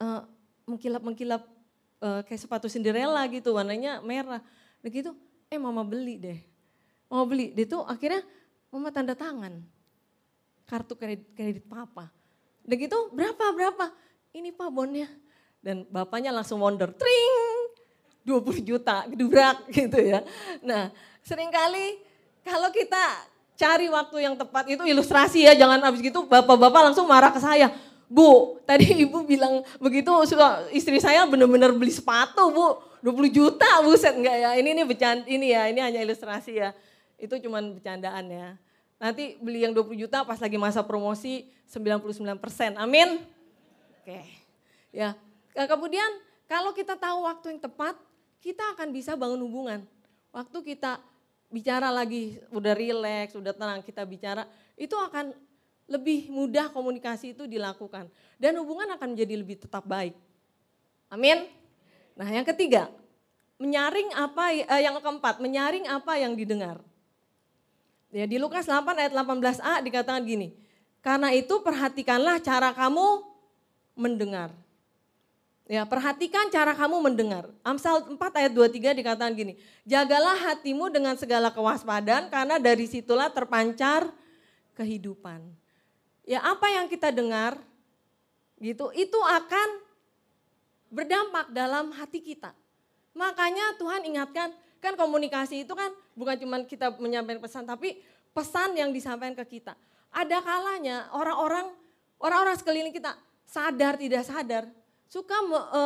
[0.00, 0.24] uh,
[0.64, 1.44] mengkilap-mengkilap
[2.00, 4.40] uh, kayak sepatu Cinderella gitu, warnanya merah.
[4.80, 5.12] Begitu,
[5.52, 6.40] eh mama beli deh.
[7.12, 8.24] Mama beli, dia tuh akhirnya
[8.72, 9.60] mama tanda tangan.
[10.64, 12.08] Kartu kredit, kredit papa.
[12.64, 13.92] Gitu berapa, berapa?
[14.32, 15.08] Ini pak bonnya.
[15.58, 17.36] Dan bapaknya langsung wonder, tring
[18.28, 20.20] 20 juta, gedubrak gitu ya.
[20.60, 20.92] Nah
[21.24, 22.00] sering kali
[22.44, 23.04] kalau kita
[23.58, 27.74] cari waktu yang tepat itu ilustrasi ya, jangan habis gitu bapak-bapak langsung marah ke saya.
[28.06, 30.08] Bu, tadi ibu bilang begitu
[30.70, 35.46] istri saya benar-benar beli sepatu bu, 20 juta buset enggak ya, ini ini bercanda, ini
[35.50, 36.70] ya, ini hanya ilustrasi ya.
[37.18, 38.48] Itu cuman bercandaan ya.
[39.02, 43.26] Nanti beli yang 20 juta pas lagi masa promosi 99 persen, amin.
[44.00, 44.22] Oke,
[44.94, 45.18] ya.
[45.52, 46.06] Kemudian
[46.46, 47.98] kalau kita tahu waktu yang tepat,
[48.38, 49.82] kita akan bisa bangun hubungan.
[50.30, 51.02] Waktu kita
[51.48, 54.44] bicara lagi, udah rileks, udah tenang kita bicara,
[54.76, 55.32] itu akan
[55.88, 58.06] lebih mudah komunikasi itu dilakukan.
[58.36, 60.12] Dan hubungan akan menjadi lebih tetap baik.
[61.08, 61.48] Amin.
[62.12, 62.92] Nah yang ketiga,
[63.56, 66.78] menyaring apa, eh, yang keempat, menyaring apa yang didengar.
[68.08, 70.56] Ya, di Lukas 8 ayat 18a dikatakan gini,
[71.04, 73.24] karena itu perhatikanlah cara kamu
[73.92, 74.52] mendengar.
[75.68, 77.44] Ya, perhatikan cara kamu mendengar.
[77.60, 84.08] Amsal 4 ayat 23 dikatakan gini, jagalah hatimu dengan segala kewaspadaan karena dari situlah terpancar
[84.80, 85.44] kehidupan.
[86.24, 87.60] Ya, apa yang kita dengar
[88.56, 89.68] gitu, itu akan
[90.88, 92.56] berdampak dalam hati kita.
[93.12, 94.48] Makanya Tuhan ingatkan,
[94.80, 98.00] kan komunikasi itu kan bukan cuma kita menyampaikan pesan, tapi
[98.32, 99.76] pesan yang disampaikan ke kita.
[100.16, 101.68] Ada kalanya orang-orang
[102.16, 103.12] orang-orang sekeliling kita
[103.44, 104.64] sadar tidak sadar
[105.08, 105.80] suka me, e,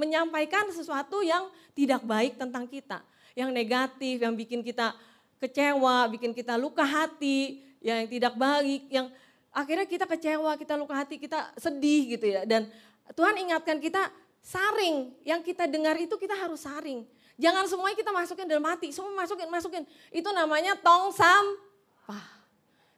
[0.00, 3.04] menyampaikan sesuatu yang tidak baik tentang kita,
[3.36, 4.96] yang negatif, yang bikin kita
[5.38, 9.12] kecewa, bikin kita luka hati, yang tidak baik, yang
[9.52, 12.48] akhirnya kita kecewa, kita luka hati, kita sedih gitu ya.
[12.48, 12.72] Dan
[13.12, 14.08] Tuhan ingatkan kita
[14.40, 17.04] saring, yang kita dengar itu kita harus saring.
[17.36, 19.82] Jangan semuanya kita masukin dalam hati, semua masukin, masukin.
[20.12, 22.26] Itu namanya tong sampah.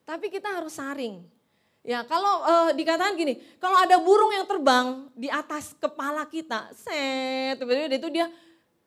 [0.05, 1.25] Tapi kita harus saring.
[1.85, 7.61] Ya, kalau uh, dikatakan gini, kalau ada burung yang terbang di atas kepala kita, set,
[7.61, 8.27] tiba-tiba itu dia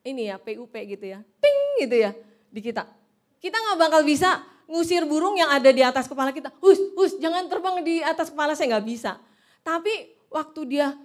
[0.01, 2.17] ini ya PUP gitu ya, ting gitu ya
[2.49, 2.89] di kita.
[3.37, 6.49] Kita nggak bakal bisa ngusir burung yang ada di atas kepala kita.
[6.57, 9.21] Hus, hus, jangan terbang di atas kepala saya nggak bisa.
[9.61, 10.97] Tapi waktu dia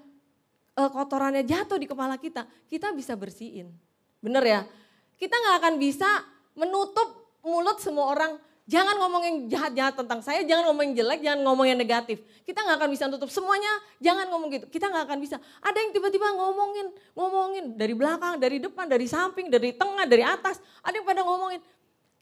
[0.80, 3.68] uh, kotorannya jatuh di kepala kita, kita bisa bersihin.
[4.24, 4.60] Bener ya?
[5.20, 6.08] Kita nggak akan bisa
[6.56, 11.40] menutup mulut semua orang Jangan ngomong yang jahat-jahat tentang saya, jangan ngomong yang jelek, jangan
[11.42, 12.22] ngomong yang negatif.
[12.46, 14.66] Kita nggak akan bisa tutup semuanya, jangan ngomong gitu.
[14.70, 15.36] Kita nggak akan bisa.
[15.58, 16.86] Ada yang tiba-tiba ngomongin,
[17.18, 20.62] ngomongin dari belakang, dari depan, dari samping, dari tengah, dari atas.
[20.78, 21.58] Ada yang pada ngomongin.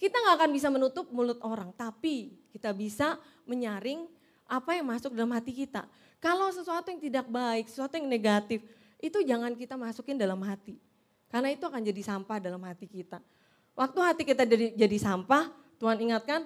[0.00, 4.08] Kita nggak akan bisa menutup mulut orang, tapi kita bisa menyaring
[4.48, 5.84] apa yang masuk dalam hati kita.
[6.24, 8.64] Kalau sesuatu yang tidak baik, sesuatu yang negatif,
[8.96, 10.80] itu jangan kita masukin dalam hati.
[11.28, 13.20] Karena itu akan jadi sampah dalam hati kita.
[13.76, 16.44] Waktu hati kita jadi, jadi sampah, Tuhan ingatkan,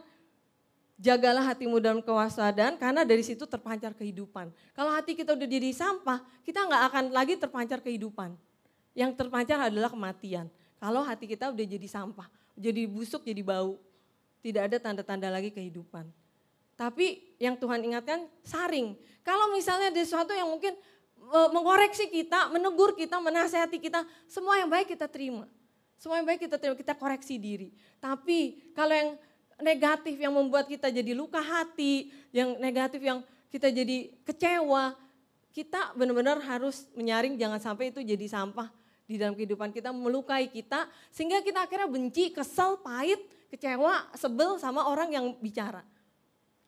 [0.94, 4.54] jagalah hatimu dalam kewaspadaan karena dari situ terpancar kehidupan.
[4.78, 8.38] Kalau hati kita udah jadi sampah, kita nggak akan lagi terpancar kehidupan.
[8.94, 10.46] Yang terpancar adalah kematian.
[10.78, 13.74] Kalau hati kita udah jadi sampah, jadi busuk, jadi bau.
[14.38, 16.06] Tidak ada tanda-tanda lagi kehidupan.
[16.78, 18.94] Tapi yang Tuhan ingatkan saring.
[19.24, 20.76] Kalau misalnya ada sesuatu yang mungkin
[21.16, 25.48] e, mengoreksi kita, menegur kita, menasehati kita, semua yang baik kita terima.
[25.98, 27.72] Semua yang baik kita terima, kita koreksi diri.
[28.02, 29.10] Tapi kalau yang
[29.62, 34.98] negatif yang membuat kita jadi luka hati, yang negatif yang kita jadi kecewa,
[35.54, 38.66] kita benar-benar harus menyaring jangan sampai itu jadi sampah
[39.06, 44.90] di dalam kehidupan kita, melukai kita, sehingga kita akhirnya benci, kesel, pahit, kecewa, sebel sama
[44.90, 45.86] orang yang bicara.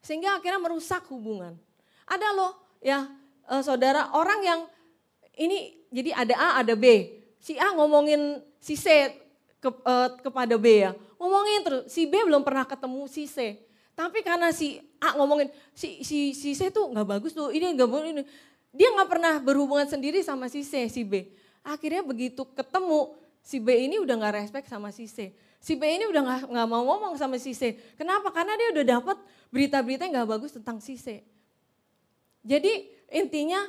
[0.05, 1.59] Sehingga akhirnya merusak hubungan.
[2.07, 3.11] Ada loh ya
[3.51, 4.61] eh, saudara orang yang
[5.35, 7.11] ini jadi ada A ada B.
[7.43, 9.12] Si A ngomongin si C
[9.61, 10.92] ke, uh, kepada B ya.
[11.16, 13.61] Ngomongin terus, si B belum pernah ketemu si C.
[13.97, 17.88] Tapi karena si A ngomongin, si, si, si C tuh gak bagus tuh, ini gak
[17.88, 18.23] boleh ini.
[18.77, 21.33] Dia gak pernah berhubungan sendiri sama si C, si B.
[21.64, 25.33] Akhirnya begitu ketemu, si B ini udah gak respect sama si C.
[25.57, 27.81] Si B ini udah gak, gak mau ngomong sama si C.
[27.97, 28.29] Kenapa?
[28.29, 29.16] Karena dia udah dapat
[29.49, 31.25] berita-berita yang gak bagus tentang si C.
[32.45, 33.64] Jadi intinya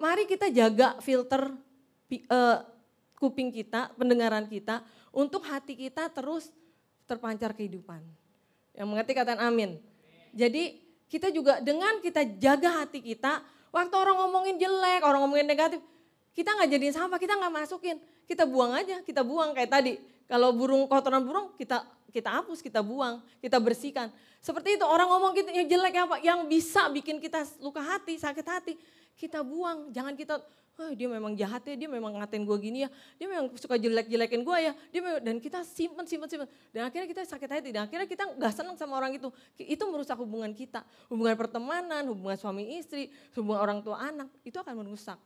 [0.00, 1.52] mari kita jaga filter
[2.32, 2.58] uh,
[3.18, 6.54] kuping kita, pendengaran kita, untuk hati kita terus
[7.04, 8.00] terpancar kehidupan.
[8.78, 9.82] Yang mengerti kata amin.
[10.30, 10.78] Jadi
[11.10, 13.42] kita juga dengan kita jaga hati kita,
[13.74, 15.82] waktu orang ngomongin jelek, orang ngomongin negatif,
[16.36, 17.96] kita nggak jadiin sampah, kita nggak masukin,
[18.30, 19.98] kita buang aja, kita buang kayak tadi.
[20.30, 24.08] Kalau burung kotoran burung kita kita hapus, kita buang, kita bersihkan.
[24.38, 28.46] Seperti itu orang ngomong kita yang jelek apa, yang bisa bikin kita luka hati, sakit
[28.46, 28.74] hati,
[29.18, 29.90] kita buang.
[29.92, 30.40] Jangan kita
[30.78, 34.46] oh, dia memang jahat ya, dia memang ngatain gue gini ya, dia memang suka jelek-jelekin
[34.46, 36.46] gue ya, dia memang, dan kita simpen, simpen, simpen.
[36.70, 39.28] Dan akhirnya kita sakit hati, dan akhirnya kita gak senang sama orang itu.
[39.58, 44.86] Itu merusak hubungan kita, hubungan pertemanan, hubungan suami istri, hubungan orang tua anak, itu akan
[44.86, 45.18] merusak.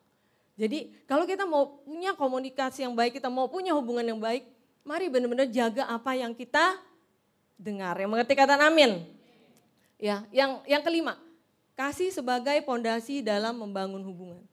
[0.56, 4.48] Jadi kalau kita mau punya komunikasi yang baik, kita mau punya hubungan yang baik,
[4.84, 6.80] mari benar-benar jaga apa yang kita
[7.60, 7.96] dengar.
[8.00, 9.04] Yang mengerti kata amin.
[10.02, 11.14] Ya, yang yang kelima,
[11.78, 14.51] kasih sebagai pondasi dalam membangun hubungan.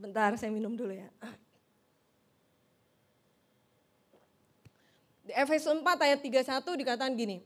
[0.00, 1.12] Sebentar saya minum dulu ya.
[5.28, 7.44] Di Efesus 4 ayat 31 dikatakan gini.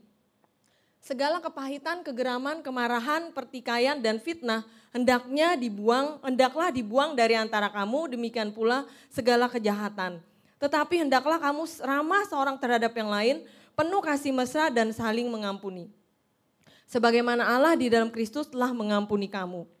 [1.03, 4.63] Segala kepahitan, kegeraman, kemarahan, pertikaian dan fitnah
[4.95, 10.23] hendaknya dibuang, hendaklah dibuang dari antara kamu, demikian pula segala kejahatan.
[10.55, 13.43] Tetapi hendaklah kamu ramah seorang terhadap yang lain,
[13.75, 15.91] penuh kasih mesra dan saling mengampuni.
[16.87, 19.74] Sebagaimana Allah di dalam Kristus telah mengampuni kamu.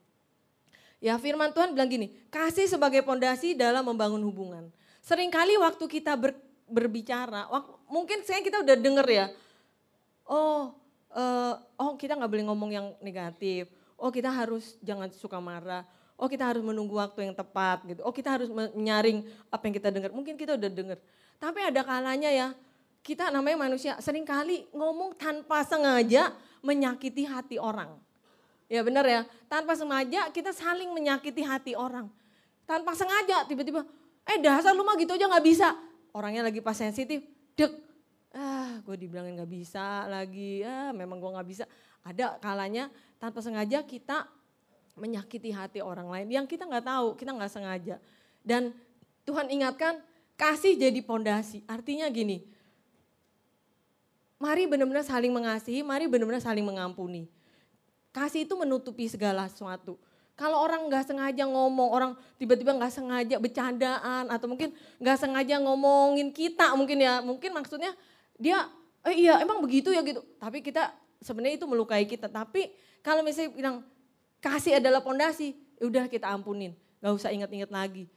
[1.05, 4.73] Ya firman Tuhan bilang gini, kasih sebagai pondasi dalam membangun hubungan.
[5.05, 6.33] Seringkali waktu kita ber,
[6.65, 9.25] berbicara, waktu, mungkin saya kita udah denger ya,
[10.25, 10.73] oh,
[11.13, 13.69] uh, oh kita nggak boleh ngomong yang negatif,
[14.01, 15.85] oh kita harus jangan suka marah,
[16.17, 19.21] oh kita harus menunggu waktu yang tepat gitu, oh kita harus menyaring
[19.53, 20.09] apa yang kita dengar.
[20.09, 20.97] Mungkin kita udah denger,
[21.37, 22.47] tapi ada kalanya ya,
[23.05, 26.33] kita namanya manusia sering kali ngomong tanpa sengaja
[26.65, 27.93] menyakiti hati orang.
[28.65, 32.09] Ya benar ya, tanpa sengaja kita saling menyakiti hati orang.
[32.65, 33.85] Tanpa sengaja tiba-tiba,
[34.25, 35.77] eh dasar lu mah gitu aja gak bisa.
[36.15, 37.21] Orangnya lagi pas sensitif,
[37.53, 37.69] dek,
[38.33, 41.63] ah gue dibilangin nggak bisa lagi, ya memang gue nggak bisa.
[42.07, 42.87] Ada kalanya
[43.19, 44.23] tanpa sengaja kita
[44.95, 47.95] menyakiti hati orang lain yang kita nggak tahu, kita nggak sengaja.
[48.39, 48.71] Dan
[49.27, 49.99] Tuhan ingatkan
[50.39, 51.67] kasih jadi pondasi.
[51.67, 52.47] Artinya gini,
[54.39, 57.27] mari benar-benar saling mengasihi, mari benar-benar saling mengampuni.
[58.15, 59.99] Kasih itu menutupi segala sesuatu.
[60.39, 64.71] Kalau orang nggak sengaja ngomong, orang tiba-tiba nggak sengaja bercandaan atau mungkin
[65.03, 67.91] nggak sengaja ngomongin kita mungkin ya, mungkin maksudnya
[68.39, 68.71] dia,
[69.03, 70.23] eh iya emang begitu ya gitu.
[70.39, 72.31] Tapi kita sebenarnya itu melukai kita.
[72.31, 72.71] Tapi
[73.03, 73.75] kalau misalnya bilang
[74.39, 76.71] kasih adalah pondasi, ya udah kita ampunin,
[77.03, 78.07] nggak usah ingat-ingat lagi.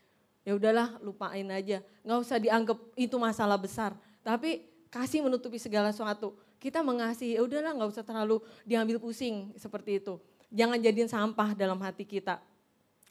[0.47, 3.99] Ya udahlah lupain aja, nggak usah dianggap itu masalah besar.
[4.23, 4.63] Tapi
[4.95, 6.39] kasih menutupi segala sesuatu.
[6.59, 10.19] Kita mengasihi, ya udahlah nggak usah terlalu diambil pusing seperti itu.
[10.51, 12.43] Jangan jadiin sampah dalam hati kita.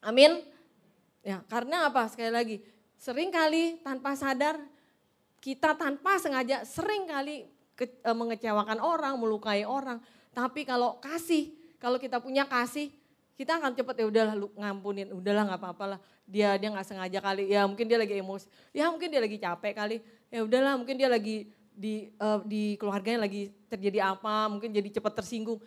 [0.04, 0.44] Amin.
[1.24, 2.08] Ya, karena apa?
[2.12, 2.58] Sekali lagi,
[3.00, 4.60] sering kali tanpa sadar
[5.38, 7.46] kita tanpa sengaja sering kali
[7.78, 10.02] e, mengecewakan orang, melukai orang.
[10.34, 12.90] Tapi kalau kasih, kalau kita punya kasih,
[13.38, 16.00] kita akan cepet ya udahlah ngampunin, udahlah nggak apa-apa lah.
[16.26, 19.74] Dia dia nggak sengaja kali, ya mungkin dia lagi emosi, ya mungkin dia lagi capek
[19.78, 19.98] kali,
[20.34, 25.22] ya udahlah mungkin dia lagi di uh, di keluarganya lagi terjadi apa, mungkin jadi cepat
[25.22, 25.62] tersinggung.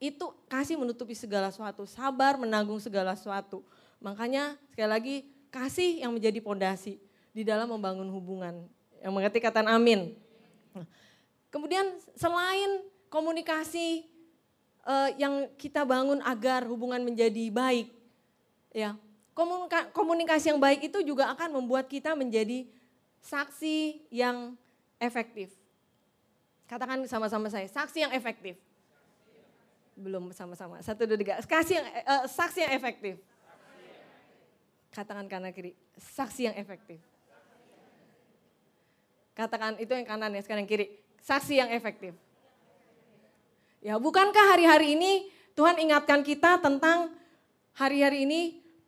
[0.00, 3.60] Itu kasih menutupi segala sesuatu, sabar menanggung segala sesuatu.
[4.00, 5.16] Makanya sekali lagi
[5.52, 6.96] kasih yang menjadi pondasi
[7.36, 8.64] di dalam membangun hubungan.
[9.04, 10.16] Yang mengerti kata amin.
[10.72, 10.88] Nah,
[11.52, 11.84] kemudian
[12.16, 14.08] selain komunikasi
[14.88, 17.92] uh, yang kita bangun agar hubungan menjadi baik,
[18.72, 18.96] ya
[19.92, 22.70] komunikasi yang baik itu juga akan membuat kita menjadi
[23.18, 24.54] saksi yang
[25.00, 25.52] efektif.
[26.64, 28.56] Katakan sama-sama saya, saksi yang efektif.
[29.94, 31.38] Belum sama-sama, satu dua tiga.
[31.38, 33.14] Saksi yang, uh, saksi yang efektif.
[34.94, 37.02] Katakan kanan kiri, saksi yang efektif.
[39.34, 40.94] Katakan itu yang kanan ya, sekarang kiri.
[41.18, 42.14] Saksi yang efektif.
[43.82, 45.28] Ya, bukankah hari-hari ini
[45.58, 47.12] Tuhan ingatkan kita tentang
[47.74, 48.40] hari-hari ini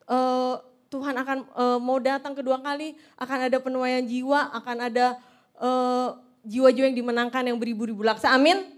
[0.06, 5.18] uh, Tuhan akan uh, mau datang kedua kali, akan ada penuaian jiwa, akan ada
[5.60, 6.16] uh,
[6.46, 8.32] jiwa-jiwa yang dimenangkan yang beribu-ribu laksa.
[8.32, 8.76] Amin.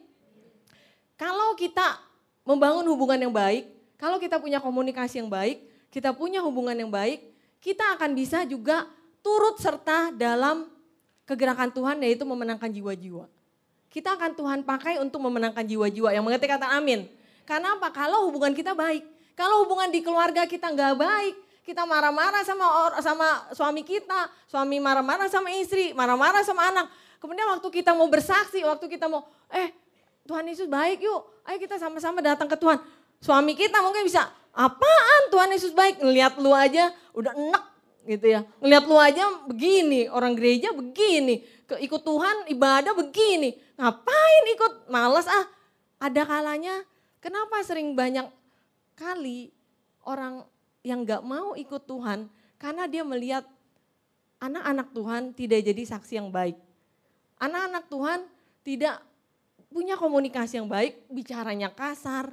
[1.18, 1.98] Kalau kita
[2.46, 5.60] membangun hubungan yang baik, kalau kita punya komunikasi yang baik,
[5.90, 7.20] kita punya hubungan yang baik,
[7.58, 8.86] kita akan bisa juga
[9.20, 10.70] turut serta dalam
[11.26, 13.26] kegerakan Tuhan yaitu memenangkan jiwa-jiwa.
[13.88, 17.08] Kita akan Tuhan pakai untuk memenangkan jiwa-jiwa yang mengerti kata amin.
[17.44, 17.88] Karena apa?
[17.92, 19.04] Kalau hubungan kita baik.
[19.32, 21.34] Kalau hubungan di keluarga kita nggak baik,
[21.68, 22.64] kita marah-marah sama
[23.04, 26.88] sama suami kita, suami marah-marah sama istri, marah-marah sama anak.
[27.20, 29.76] Kemudian waktu kita mau bersaksi, waktu kita mau, eh
[30.24, 32.80] Tuhan Yesus baik yuk, ayo kita sama-sama datang ke Tuhan.
[33.20, 36.00] Suami kita mungkin bisa, apaan Tuhan Yesus baik?
[36.00, 37.64] Ngeliat lu aja udah enak
[38.08, 38.40] gitu ya.
[38.64, 43.60] Ngeliat lu aja begini, orang gereja begini, ikut Tuhan ibadah begini.
[43.76, 44.72] Ngapain ikut?
[44.88, 45.44] Males ah.
[45.98, 46.86] Ada kalanya,
[47.20, 48.24] kenapa sering banyak
[48.94, 49.50] kali
[50.06, 50.46] orang
[50.82, 53.46] yang gak mau ikut Tuhan karena dia melihat
[54.38, 56.56] anak-anak Tuhan tidak jadi saksi yang baik.
[57.38, 58.18] Anak-anak Tuhan
[58.66, 59.02] tidak
[59.70, 62.32] punya komunikasi yang baik, bicaranya kasar,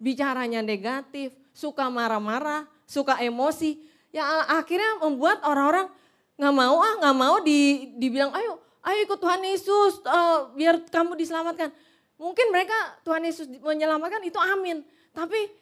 [0.00, 3.80] bicaranya negatif, suka marah-marah, suka emosi.
[4.14, 5.92] Ya akhirnya membuat orang-orang
[6.36, 11.16] nggak mau ah nggak mau di, dibilang ayo ayo ikut Tuhan Yesus uh, biar kamu
[11.18, 11.72] diselamatkan.
[12.16, 14.80] Mungkin mereka Tuhan Yesus menyelamatkan itu amin.
[15.12, 15.52] Tapi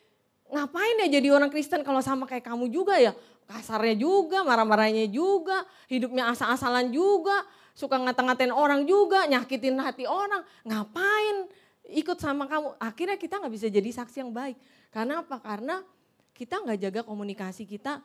[0.53, 3.17] ngapain ya jadi orang Kristen kalau sama kayak kamu juga ya?
[3.45, 7.45] Kasarnya juga, marah-marahnya juga, hidupnya asal-asalan juga,
[7.77, 10.41] suka ngata-ngatain orang juga, nyakitin hati orang.
[10.65, 11.51] Ngapain
[11.93, 12.73] ikut sama kamu?
[12.81, 14.57] Akhirnya kita nggak bisa jadi saksi yang baik.
[14.89, 15.37] Karena apa?
[15.43, 15.85] Karena
[16.33, 18.01] kita nggak jaga komunikasi kita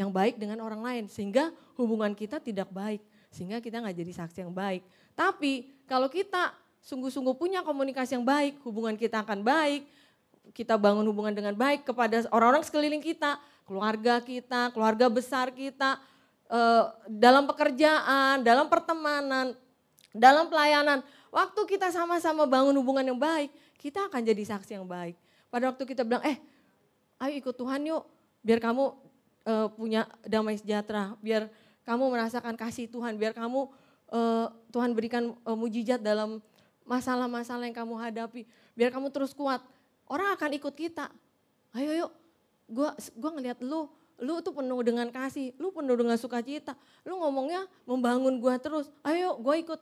[0.00, 1.04] yang baik dengan orang lain.
[1.12, 3.04] Sehingga hubungan kita tidak baik.
[3.28, 4.80] Sehingga kita nggak jadi saksi yang baik.
[5.12, 9.84] Tapi kalau kita sungguh-sungguh punya komunikasi yang baik, hubungan kita akan baik,
[10.50, 15.98] kita bangun hubungan dengan baik kepada orang-orang sekeliling kita, keluarga kita, keluarga besar kita,
[16.50, 19.54] eh, dalam pekerjaan, dalam pertemanan,
[20.10, 21.06] dalam pelayanan.
[21.30, 25.14] Waktu kita sama-sama bangun hubungan yang baik, kita akan jadi saksi yang baik.
[25.46, 26.38] Pada waktu kita bilang, eh
[27.22, 28.02] ayo ikut Tuhan yuk,
[28.42, 28.84] biar kamu
[29.46, 31.46] uh, punya damai sejahtera, biar
[31.86, 33.70] kamu merasakan kasih Tuhan, biar kamu
[34.10, 36.42] uh, Tuhan berikan uh, mujizat dalam
[36.82, 38.42] masalah-masalah yang kamu hadapi,
[38.74, 39.62] biar kamu terus kuat
[40.10, 41.06] orang akan ikut kita.
[41.70, 42.10] Ayo yuk,
[42.66, 43.86] gua gua ngelihat lu,
[44.18, 46.74] lu tuh penuh dengan kasih, lu penuh dengan sukacita.
[47.06, 48.90] Lu ngomongnya membangun gua terus.
[49.06, 49.78] Ayo gua ikut.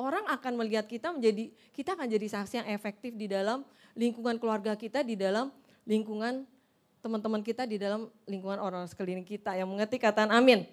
[0.00, 3.60] Orang akan melihat kita menjadi kita akan jadi saksi yang efektif di dalam
[3.92, 5.52] lingkungan keluarga kita, di dalam
[5.84, 6.48] lingkungan
[7.04, 10.64] teman-teman kita, di dalam lingkungan orang sekeliling kita yang mengerti kataan amin.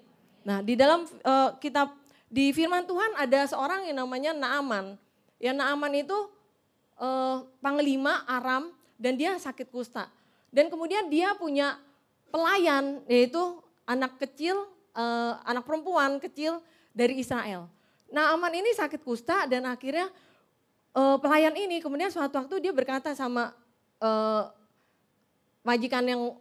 [0.48, 1.92] Nah, di dalam uh, kitab
[2.28, 5.00] Di firman Tuhan ada seorang yang namanya Naaman.
[5.40, 6.16] Ya Naaman itu
[6.98, 10.10] eh, panglima Aram dan dia sakit kusta.
[10.50, 11.78] Dan kemudian dia punya
[12.34, 13.40] pelayan yaitu
[13.88, 14.68] anak kecil,
[14.98, 16.60] eh, anak perempuan kecil
[16.92, 17.70] dari Israel.
[18.08, 20.10] Naaman ini sakit kusta dan akhirnya
[20.98, 23.54] eh, pelayan ini kemudian suatu waktu dia berkata sama
[24.02, 24.44] eh,
[25.68, 26.32] majikan yang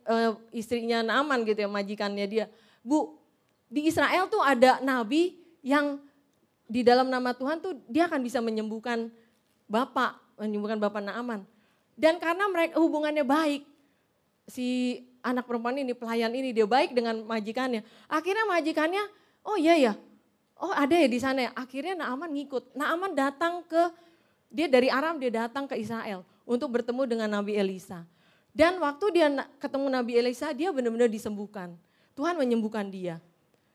[0.55, 2.47] istrinya Naaman gitu ya, majikannya dia,
[2.87, 3.19] Bu,
[3.67, 5.35] di Israel tuh ada nabi
[5.67, 5.99] yang
[6.71, 9.11] di dalam nama Tuhan tuh dia akan bisa menyembuhkan
[9.67, 11.45] bapak, menyembuhkan bapak Naaman.
[11.97, 13.65] Dan karena mereka hubungannya baik,
[14.47, 17.83] si anak perempuan ini, pelayan ini dia baik dengan majikannya.
[18.07, 19.03] Akhirnya majikannya,
[19.43, 19.93] oh iya ya,
[20.61, 21.51] oh ada ya di sana ya.
[21.57, 22.77] Akhirnya Naaman ngikut.
[22.77, 23.83] Naaman datang ke,
[24.53, 28.05] dia dari Aram dia datang ke Israel untuk bertemu dengan Nabi Elisa.
[28.57, 29.29] Dan waktu dia
[29.61, 31.77] ketemu Nabi Elisa, dia benar-benar disembuhkan.
[32.17, 33.21] Tuhan menyembuhkan dia.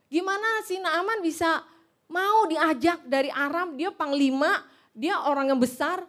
[0.10, 1.62] Gimana si Naaman bisa
[2.10, 6.04] mau diajak dari Aram, dia panglima, dia orang yang besar,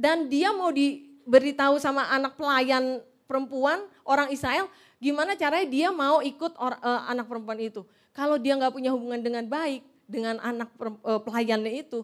[0.00, 6.56] dan dia mau diberitahu sama anak pelayan perempuan, orang Israel, gimana caranya dia mau ikut
[6.56, 7.84] or, uh, anak perempuan itu.
[8.16, 12.02] Kalau dia nggak punya hubungan dengan baik dengan anak uh, pelayannya itu,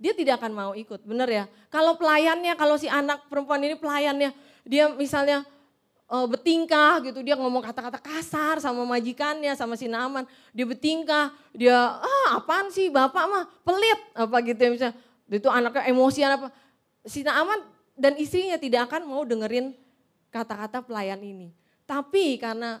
[0.00, 1.44] dia tidak akan mau ikut, benar ya?
[1.68, 4.34] Kalau pelayannya, kalau si anak perempuan ini pelayannya,
[4.66, 5.46] dia misalnya
[6.10, 10.26] uh, bertingkah gitu, dia ngomong kata-kata kasar sama majikannya, sama si Naaman.
[10.50, 14.96] Dia bertingkah, dia ah apaan sih bapak mah pelit apa gitu ya misalnya.
[15.30, 16.48] Itu anaknya emosian apa.
[17.04, 17.60] Si Naaman
[17.94, 19.76] dan istrinya tidak akan mau dengerin
[20.32, 21.52] kata-kata pelayan ini.
[21.84, 22.80] Tapi karena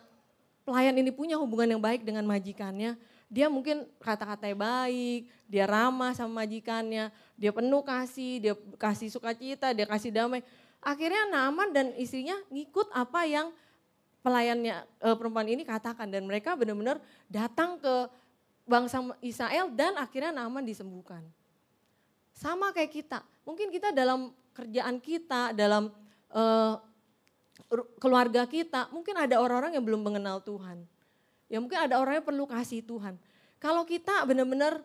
[0.64, 2.96] pelayan ini punya hubungan yang baik dengan majikannya,
[3.28, 9.84] dia mungkin kata-katanya baik, dia ramah sama majikannya, dia penuh kasih, dia kasih sukacita, dia
[9.84, 10.40] kasih damai
[10.84, 13.48] Akhirnya Naaman dan istrinya ngikut apa yang
[14.20, 18.12] pelayannya e, perempuan ini katakan dan mereka benar-benar datang ke
[18.68, 21.24] bangsa Israel dan akhirnya Naaman disembuhkan.
[22.34, 25.94] Sama kayak kita, mungkin kita dalam kerjaan kita, dalam
[26.30, 26.42] e,
[28.02, 30.82] keluarga kita, mungkin ada orang-orang yang belum mengenal Tuhan.
[31.46, 33.14] Ya mungkin ada orang yang perlu kasih Tuhan.
[33.62, 34.82] Kalau kita benar-benar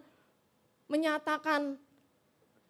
[0.89, 1.77] menyatakan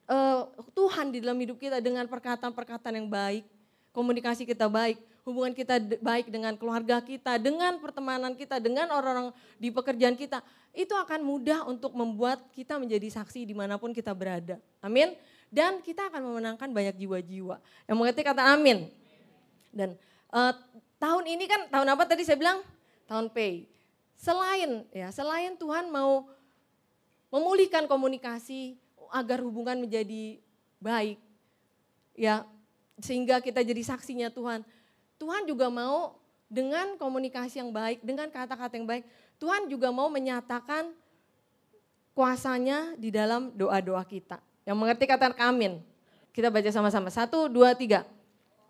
[0.10, 0.42] uh,
[0.74, 3.46] Tuhan di dalam hidup kita dengan perkataan-perkataan yang baik,
[3.94, 5.00] komunikasi kita baik,
[5.30, 9.30] hubungan kita baik dengan keluarga kita, dengan pertemanan kita, dengan orang-orang
[9.62, 10.42] di pekerjaan kita,
[10.74, 14.58] itu akan mudah untuk membuat kita menjadi saksi di mana pun kita berada.
[14.82, 15.14] Amin.
[15.50, 17.62] Dan kita akan memenangkan banyak jiwa-jiwa.
[17.86, 18.90] Yang mengerti kata amin.
[19.70, 19.98] Dan
[20.34, 20.54] uh,
[20.98, 22.66] tahun ini kan tahun apa tadi saya bilang?
[23.06, 23.66] Tahun pay.
[24.18, 26.30] Selain ya, selain Tuhan mau
[27.30, 28.78] memulihkan komunikasi,
[29.14, 30.38] agar hubungan menjadi
[30.78, 31.18] baik.
[32.14, 32.46] Ya,
[33.00, 34.62] sehingga kita jadi saksinya Tuhan.
[35.20, 36.16] Tuhan juga mau
[36.50, 39.04] dengan komunikasi yang baik, dengan kata-kata yang baik,
[39.38, 40.90] Tuhan juga mau menyatakan
[42.18, 44.42] kuasanya di dalam doa-doa kita.
[44.66, 45.84] Yang mengerti kata amin.
[46.34, 47.12] Kita baca sama-sama.
[47.12, 48.08] Satu, dua, tiga.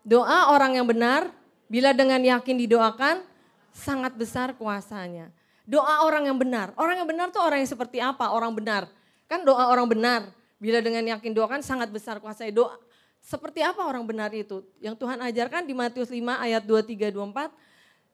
[0.02, 1.30] Doa orang yang benar,
[1.70, 3.22] bila dengan yakin didoakan,
[3.70, 5.30] sangat besar kuasanya.
[5.70, 6.74] Doa orang yang benar.
[6.74, 8.34] Orang yang benar tuh orang yang seperti apa?
[8.34, 8.90] Orang benar.
[9.30, 10.26] Kan doa orang benar.
[10.58, 12.74] Bila dengan yakin doakan sangat besar kuasa doa.
[13.20, 14.64] Seperti apa orang benar itu?
[14.80, 17.52] Yang Tuhan ajarkan di Matius 5 ayat 23 24.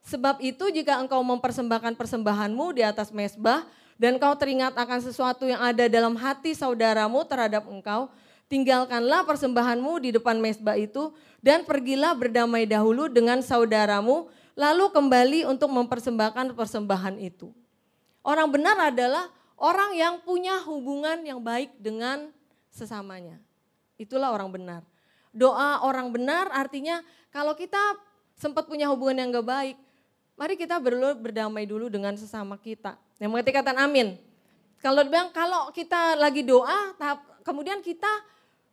[0.06, 3.66] Sebab itu jika engkau mempersembahkan persembahanmu di atas mesbah
[3.98, 8.06] dan kau teringat akan sesuatu yang ada dalam hati saudaramu terhadap engkau,
[8.46, 11.10] tinggalkanlah persembahanmu di depan mesbah itu
[11.42, 17.50] dan pergilah berdamai dahulu dengan saudaramu lalu kembali untuk mempersembahkan persembahan itu.
[18.22, 19.26] Orang benar adalah
[19.56, 22.28] Orang yang punya hubungan yang baik dengan
[22.68, 23.40] sesamanya.
[23.96, 24.84] Itulah orang benar.
[25.36, 27.76] Doa orang benar artinya kalau kita
[28.40, 29.76] sempat punya hubungan yang gak baik,
[30.32, 32.96] mari kita perlu berdamai dulu dengan sesama kita.
[33.20, 34.16] Yang mengerti kata amin.
[34.80, 36.96] Kalau bilang kalau kita lagi doa,
[37.44, 38.08] kemudian kita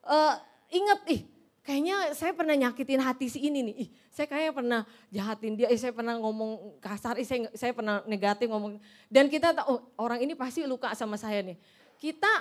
[0.08, 0.36] uh,
[0.72, 1.22] ingat, ih
[1.64, 3.76] kayaknya saya pernah nyakitin hati si ini nih.
[3.88, 8.04] Ih, saya kayaknya pernah jahatin dia, eh, saya pernah ngomong kasar, eh, saya, saya pernah
[8.08, 8.80] negatif ngomong.
[9.08, 11.56] Dan kita tahu, oh, orang ini pasti luka sama saya nih.
[12.00, 12.32] Kita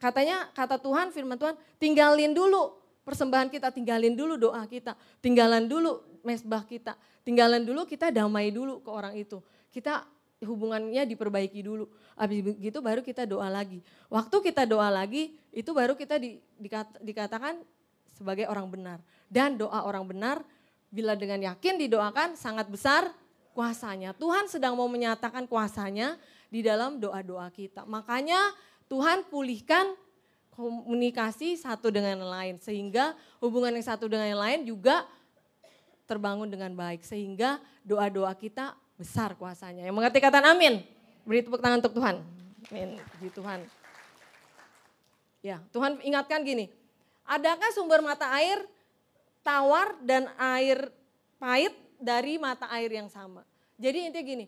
[0.00, 6.02] katanya kata Tuhan, firman Tuhan, tinggalin dulu persembahan kita, tinggalin dulu doa kita, tinggalin dulu
[6.26, 9.38] mesbah kita, tinggalin dulu kita damai dulu ke orang itu.
[9.70, 10.02] Kita
[10.42, 11.86] hubungannya diperbaiki dulu.
[12.18, 13.78] Habis begitu baru kita doa lagi.
[14.10, 16.42] Waktu kita doa lagi, itu baru kita di,
[17.00, 17.62] dikatakan
[18.10, 18.98] sebagai orang benar.
[19.30, 20.42] Dan doa orang benar
[20.90, 23.06] bila dengan yakin didoakan sangat besar
[23.54, 24.12] kuasanya.
[24.18, 26.18] Tuhan sedang mau menyatakan kuasanya
[26.50, 27.86] di dalam doa-doa kita.
[27.86, 28.38] Makanya
[28.90, 29.94] Tuhan pulihkan
[30.56, 32.54] komunikasi satu dengan yang lain.
[32.58, 35.04] Sehingga hubungan yang satu dengan yang lain juga
[36.08, 37.04] terbangun dengan baik.
[37.04, 39.84] Sehingga doa-doa kita besar kuasanya.
[39.84, 40.80] Yang mengerti kata amin.
[41.28, 42.24] Beri tepuk tangan untuk Tuhan.
[42.72, 42.96] Amin.
[43.14, 43.60] Puji Tuhan.
[45.44, 46.72] Ya, Tuhan ingatkan gini.
[47.22, 48.62] Adakah sumber mata air
[49.46, 50.90] tawar dan air
[51.38, 53.46] pahit dari mata air yang sama?
[53.78, 54.46] Jadi intinya gini,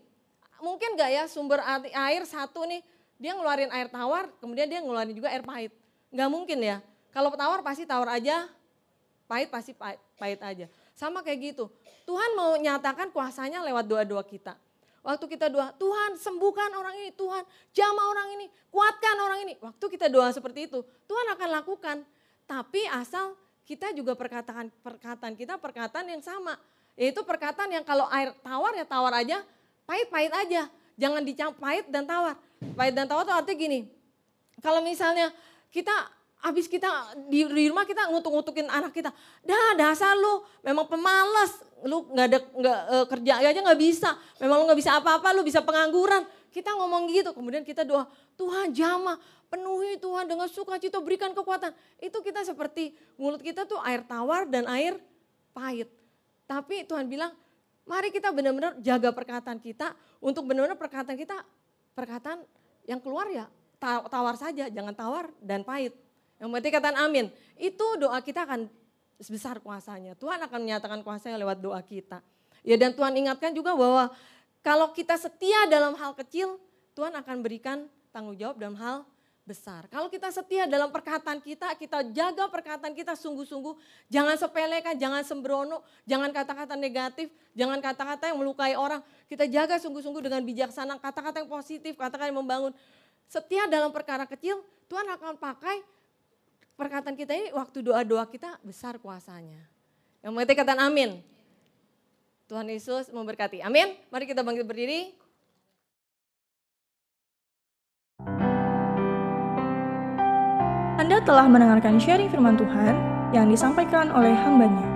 [0.59, 2.83] mungkin gak ya sumber air satu nih,
[3.19, 5.71] dia ngeluarin air tawar, kemudian dia ngeluarin juga air pahit.
[6.09, 6.81] Gak mungkin ya.
[7.09, 8.49] Kalau tawar pasti tawar aja,
[9.29, 10.65] pahit pasti pahit, pahit aja.
[10.97, 11.69] Sama kayak gitu.
[12.05, 14.57] Tuhan mau nyatakan kuasanya lewat doa-doa kita.
[14.99, 17.41] Waktu kita doa, Tuhan sembuhkan orang ini, Tuhan
[17.71, 19.53] jamah orang ini, kuatkan orang ini.
[19.61, 21.97] Waktu kita doa seperti itu, Tuhan akan lakukan.
[22.49, 26.57] Tapi asal kita juga perkataan perkataan kita perkataan yang sama.
[26.99, 29.39] Yaitu perkataan yang kalau air tawar ya tawar aja,
[29.87, 30.67] pahit-pahit aja.
[30.99, 32.35] Jangan dicampur pahit dan tawar.
[32.75, 33.79] Pahit dan tawar itu artinya gini,
[34.59, 35.31] kalau misalnya
[35.69, 35.93] kita
[36.39, 36.87] habis kita
[37.27, 39.11] di, rumah kita ngutuk-ngutukin anak kita,
[39.43, 40.43] dah dasar lu.
[40.63, 41.51] Memang pemalas,
[41.83, 44.09] lu nggak ada nggak uh, kerja aja nggak bisa,
[44.39, 46.23] memang lu nggak bisa apa-apa, lu bisa pengangguran.
[46.49, 49.19] Kita ngomong gitu, kemudian kita doa, Tuhan jamah,
[49.51, 51.75] penuhi Tuhan dengan sukacita berikan kekuatan.
[52.01, 54.97] Itu kita seperti mulut kita tuh air tawar dan air
[55.53, 55.91] pahit.
[56.49, 57.35] Tapi Tuhan bilang,
[57.85, 59.93] mari kita benar-benar jaga perkataan kita.
[60.17, 61.37] Untuk benar-benar perkataan kita
[61.93, 62.41] perkataan
[62.89, 63.45] yang keluar ya
[63.81, 65.95] tawar saja, jangan tawar dan pahit.
[66.39, 67.25] Yang penting katakan amin.
[67.55, 68.67] Itu doa kita akan
[69.19, 70.15] sebesar kuasanya.
[70.15, 72.23] Tuhan akan menyatakan kuasanya lewat doa kita.
[72.63, 74.11] Ya dan Tuhan ingatkan juga bahwa
[74.59, 76.59] kalau kita setia dalam hal kecil,
[76.95, 79.07] Tuhan akan berikan tanggung jawab dalam hal
[79.49, 79.89] besar.
[79.89, 83.73] Kalau kita setia dalam perkataan kita, kita jaga perkataan kita sungguh-sungguh.
[84.05, 89.01] Jangan sepelekan, jangan sembrono, jangan kata-kata negatif, jangan kata-kata yang melukai orang.
[89.25, 92.77] Kita jaga sungguh-sungguh dengan bijaksana, kata-kata yang positif, kata-kata yang membangun.
[93.29, 94.57] Setia dalam perkara kecil,
[94.89, 95.85] Tuhan akan pakai
[96.73, 99.61] perkataan kita ini waktu doa-doa kita besar kuasanya.
[100.25, 101.21] Yang mengerti kata amin.
[102.49, 103.61] Tuhan Yesus memberkati.
[103.61, 103.93] Amin.
[104.09, 105.13] Mari kita bangkit berdiri.
[110.97, 112.97] Anda telah mendengarkan sharing firman Tuhan
[113.29, 114.89] yang disampaikan oleh hambanya.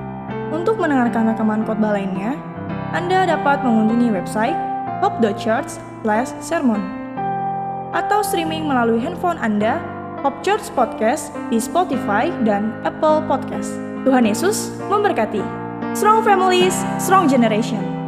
[0.50, 2.34] Untuk mendengarkan rekaman khotbah lainnya,
[2.98, 4.58] Anda dapat mengunjungi website
[5.06, 7.03] hope.church/sermon
[7.94, 9.80] atau streaming melalui handphone Anda
[10.44, 13.76] Church Podcast di Spotify dan Apple Podcast.
[14.04, 15.44] Tuhan Yesus memberkati.
[15.96, 18.03] Strong families, strong generation.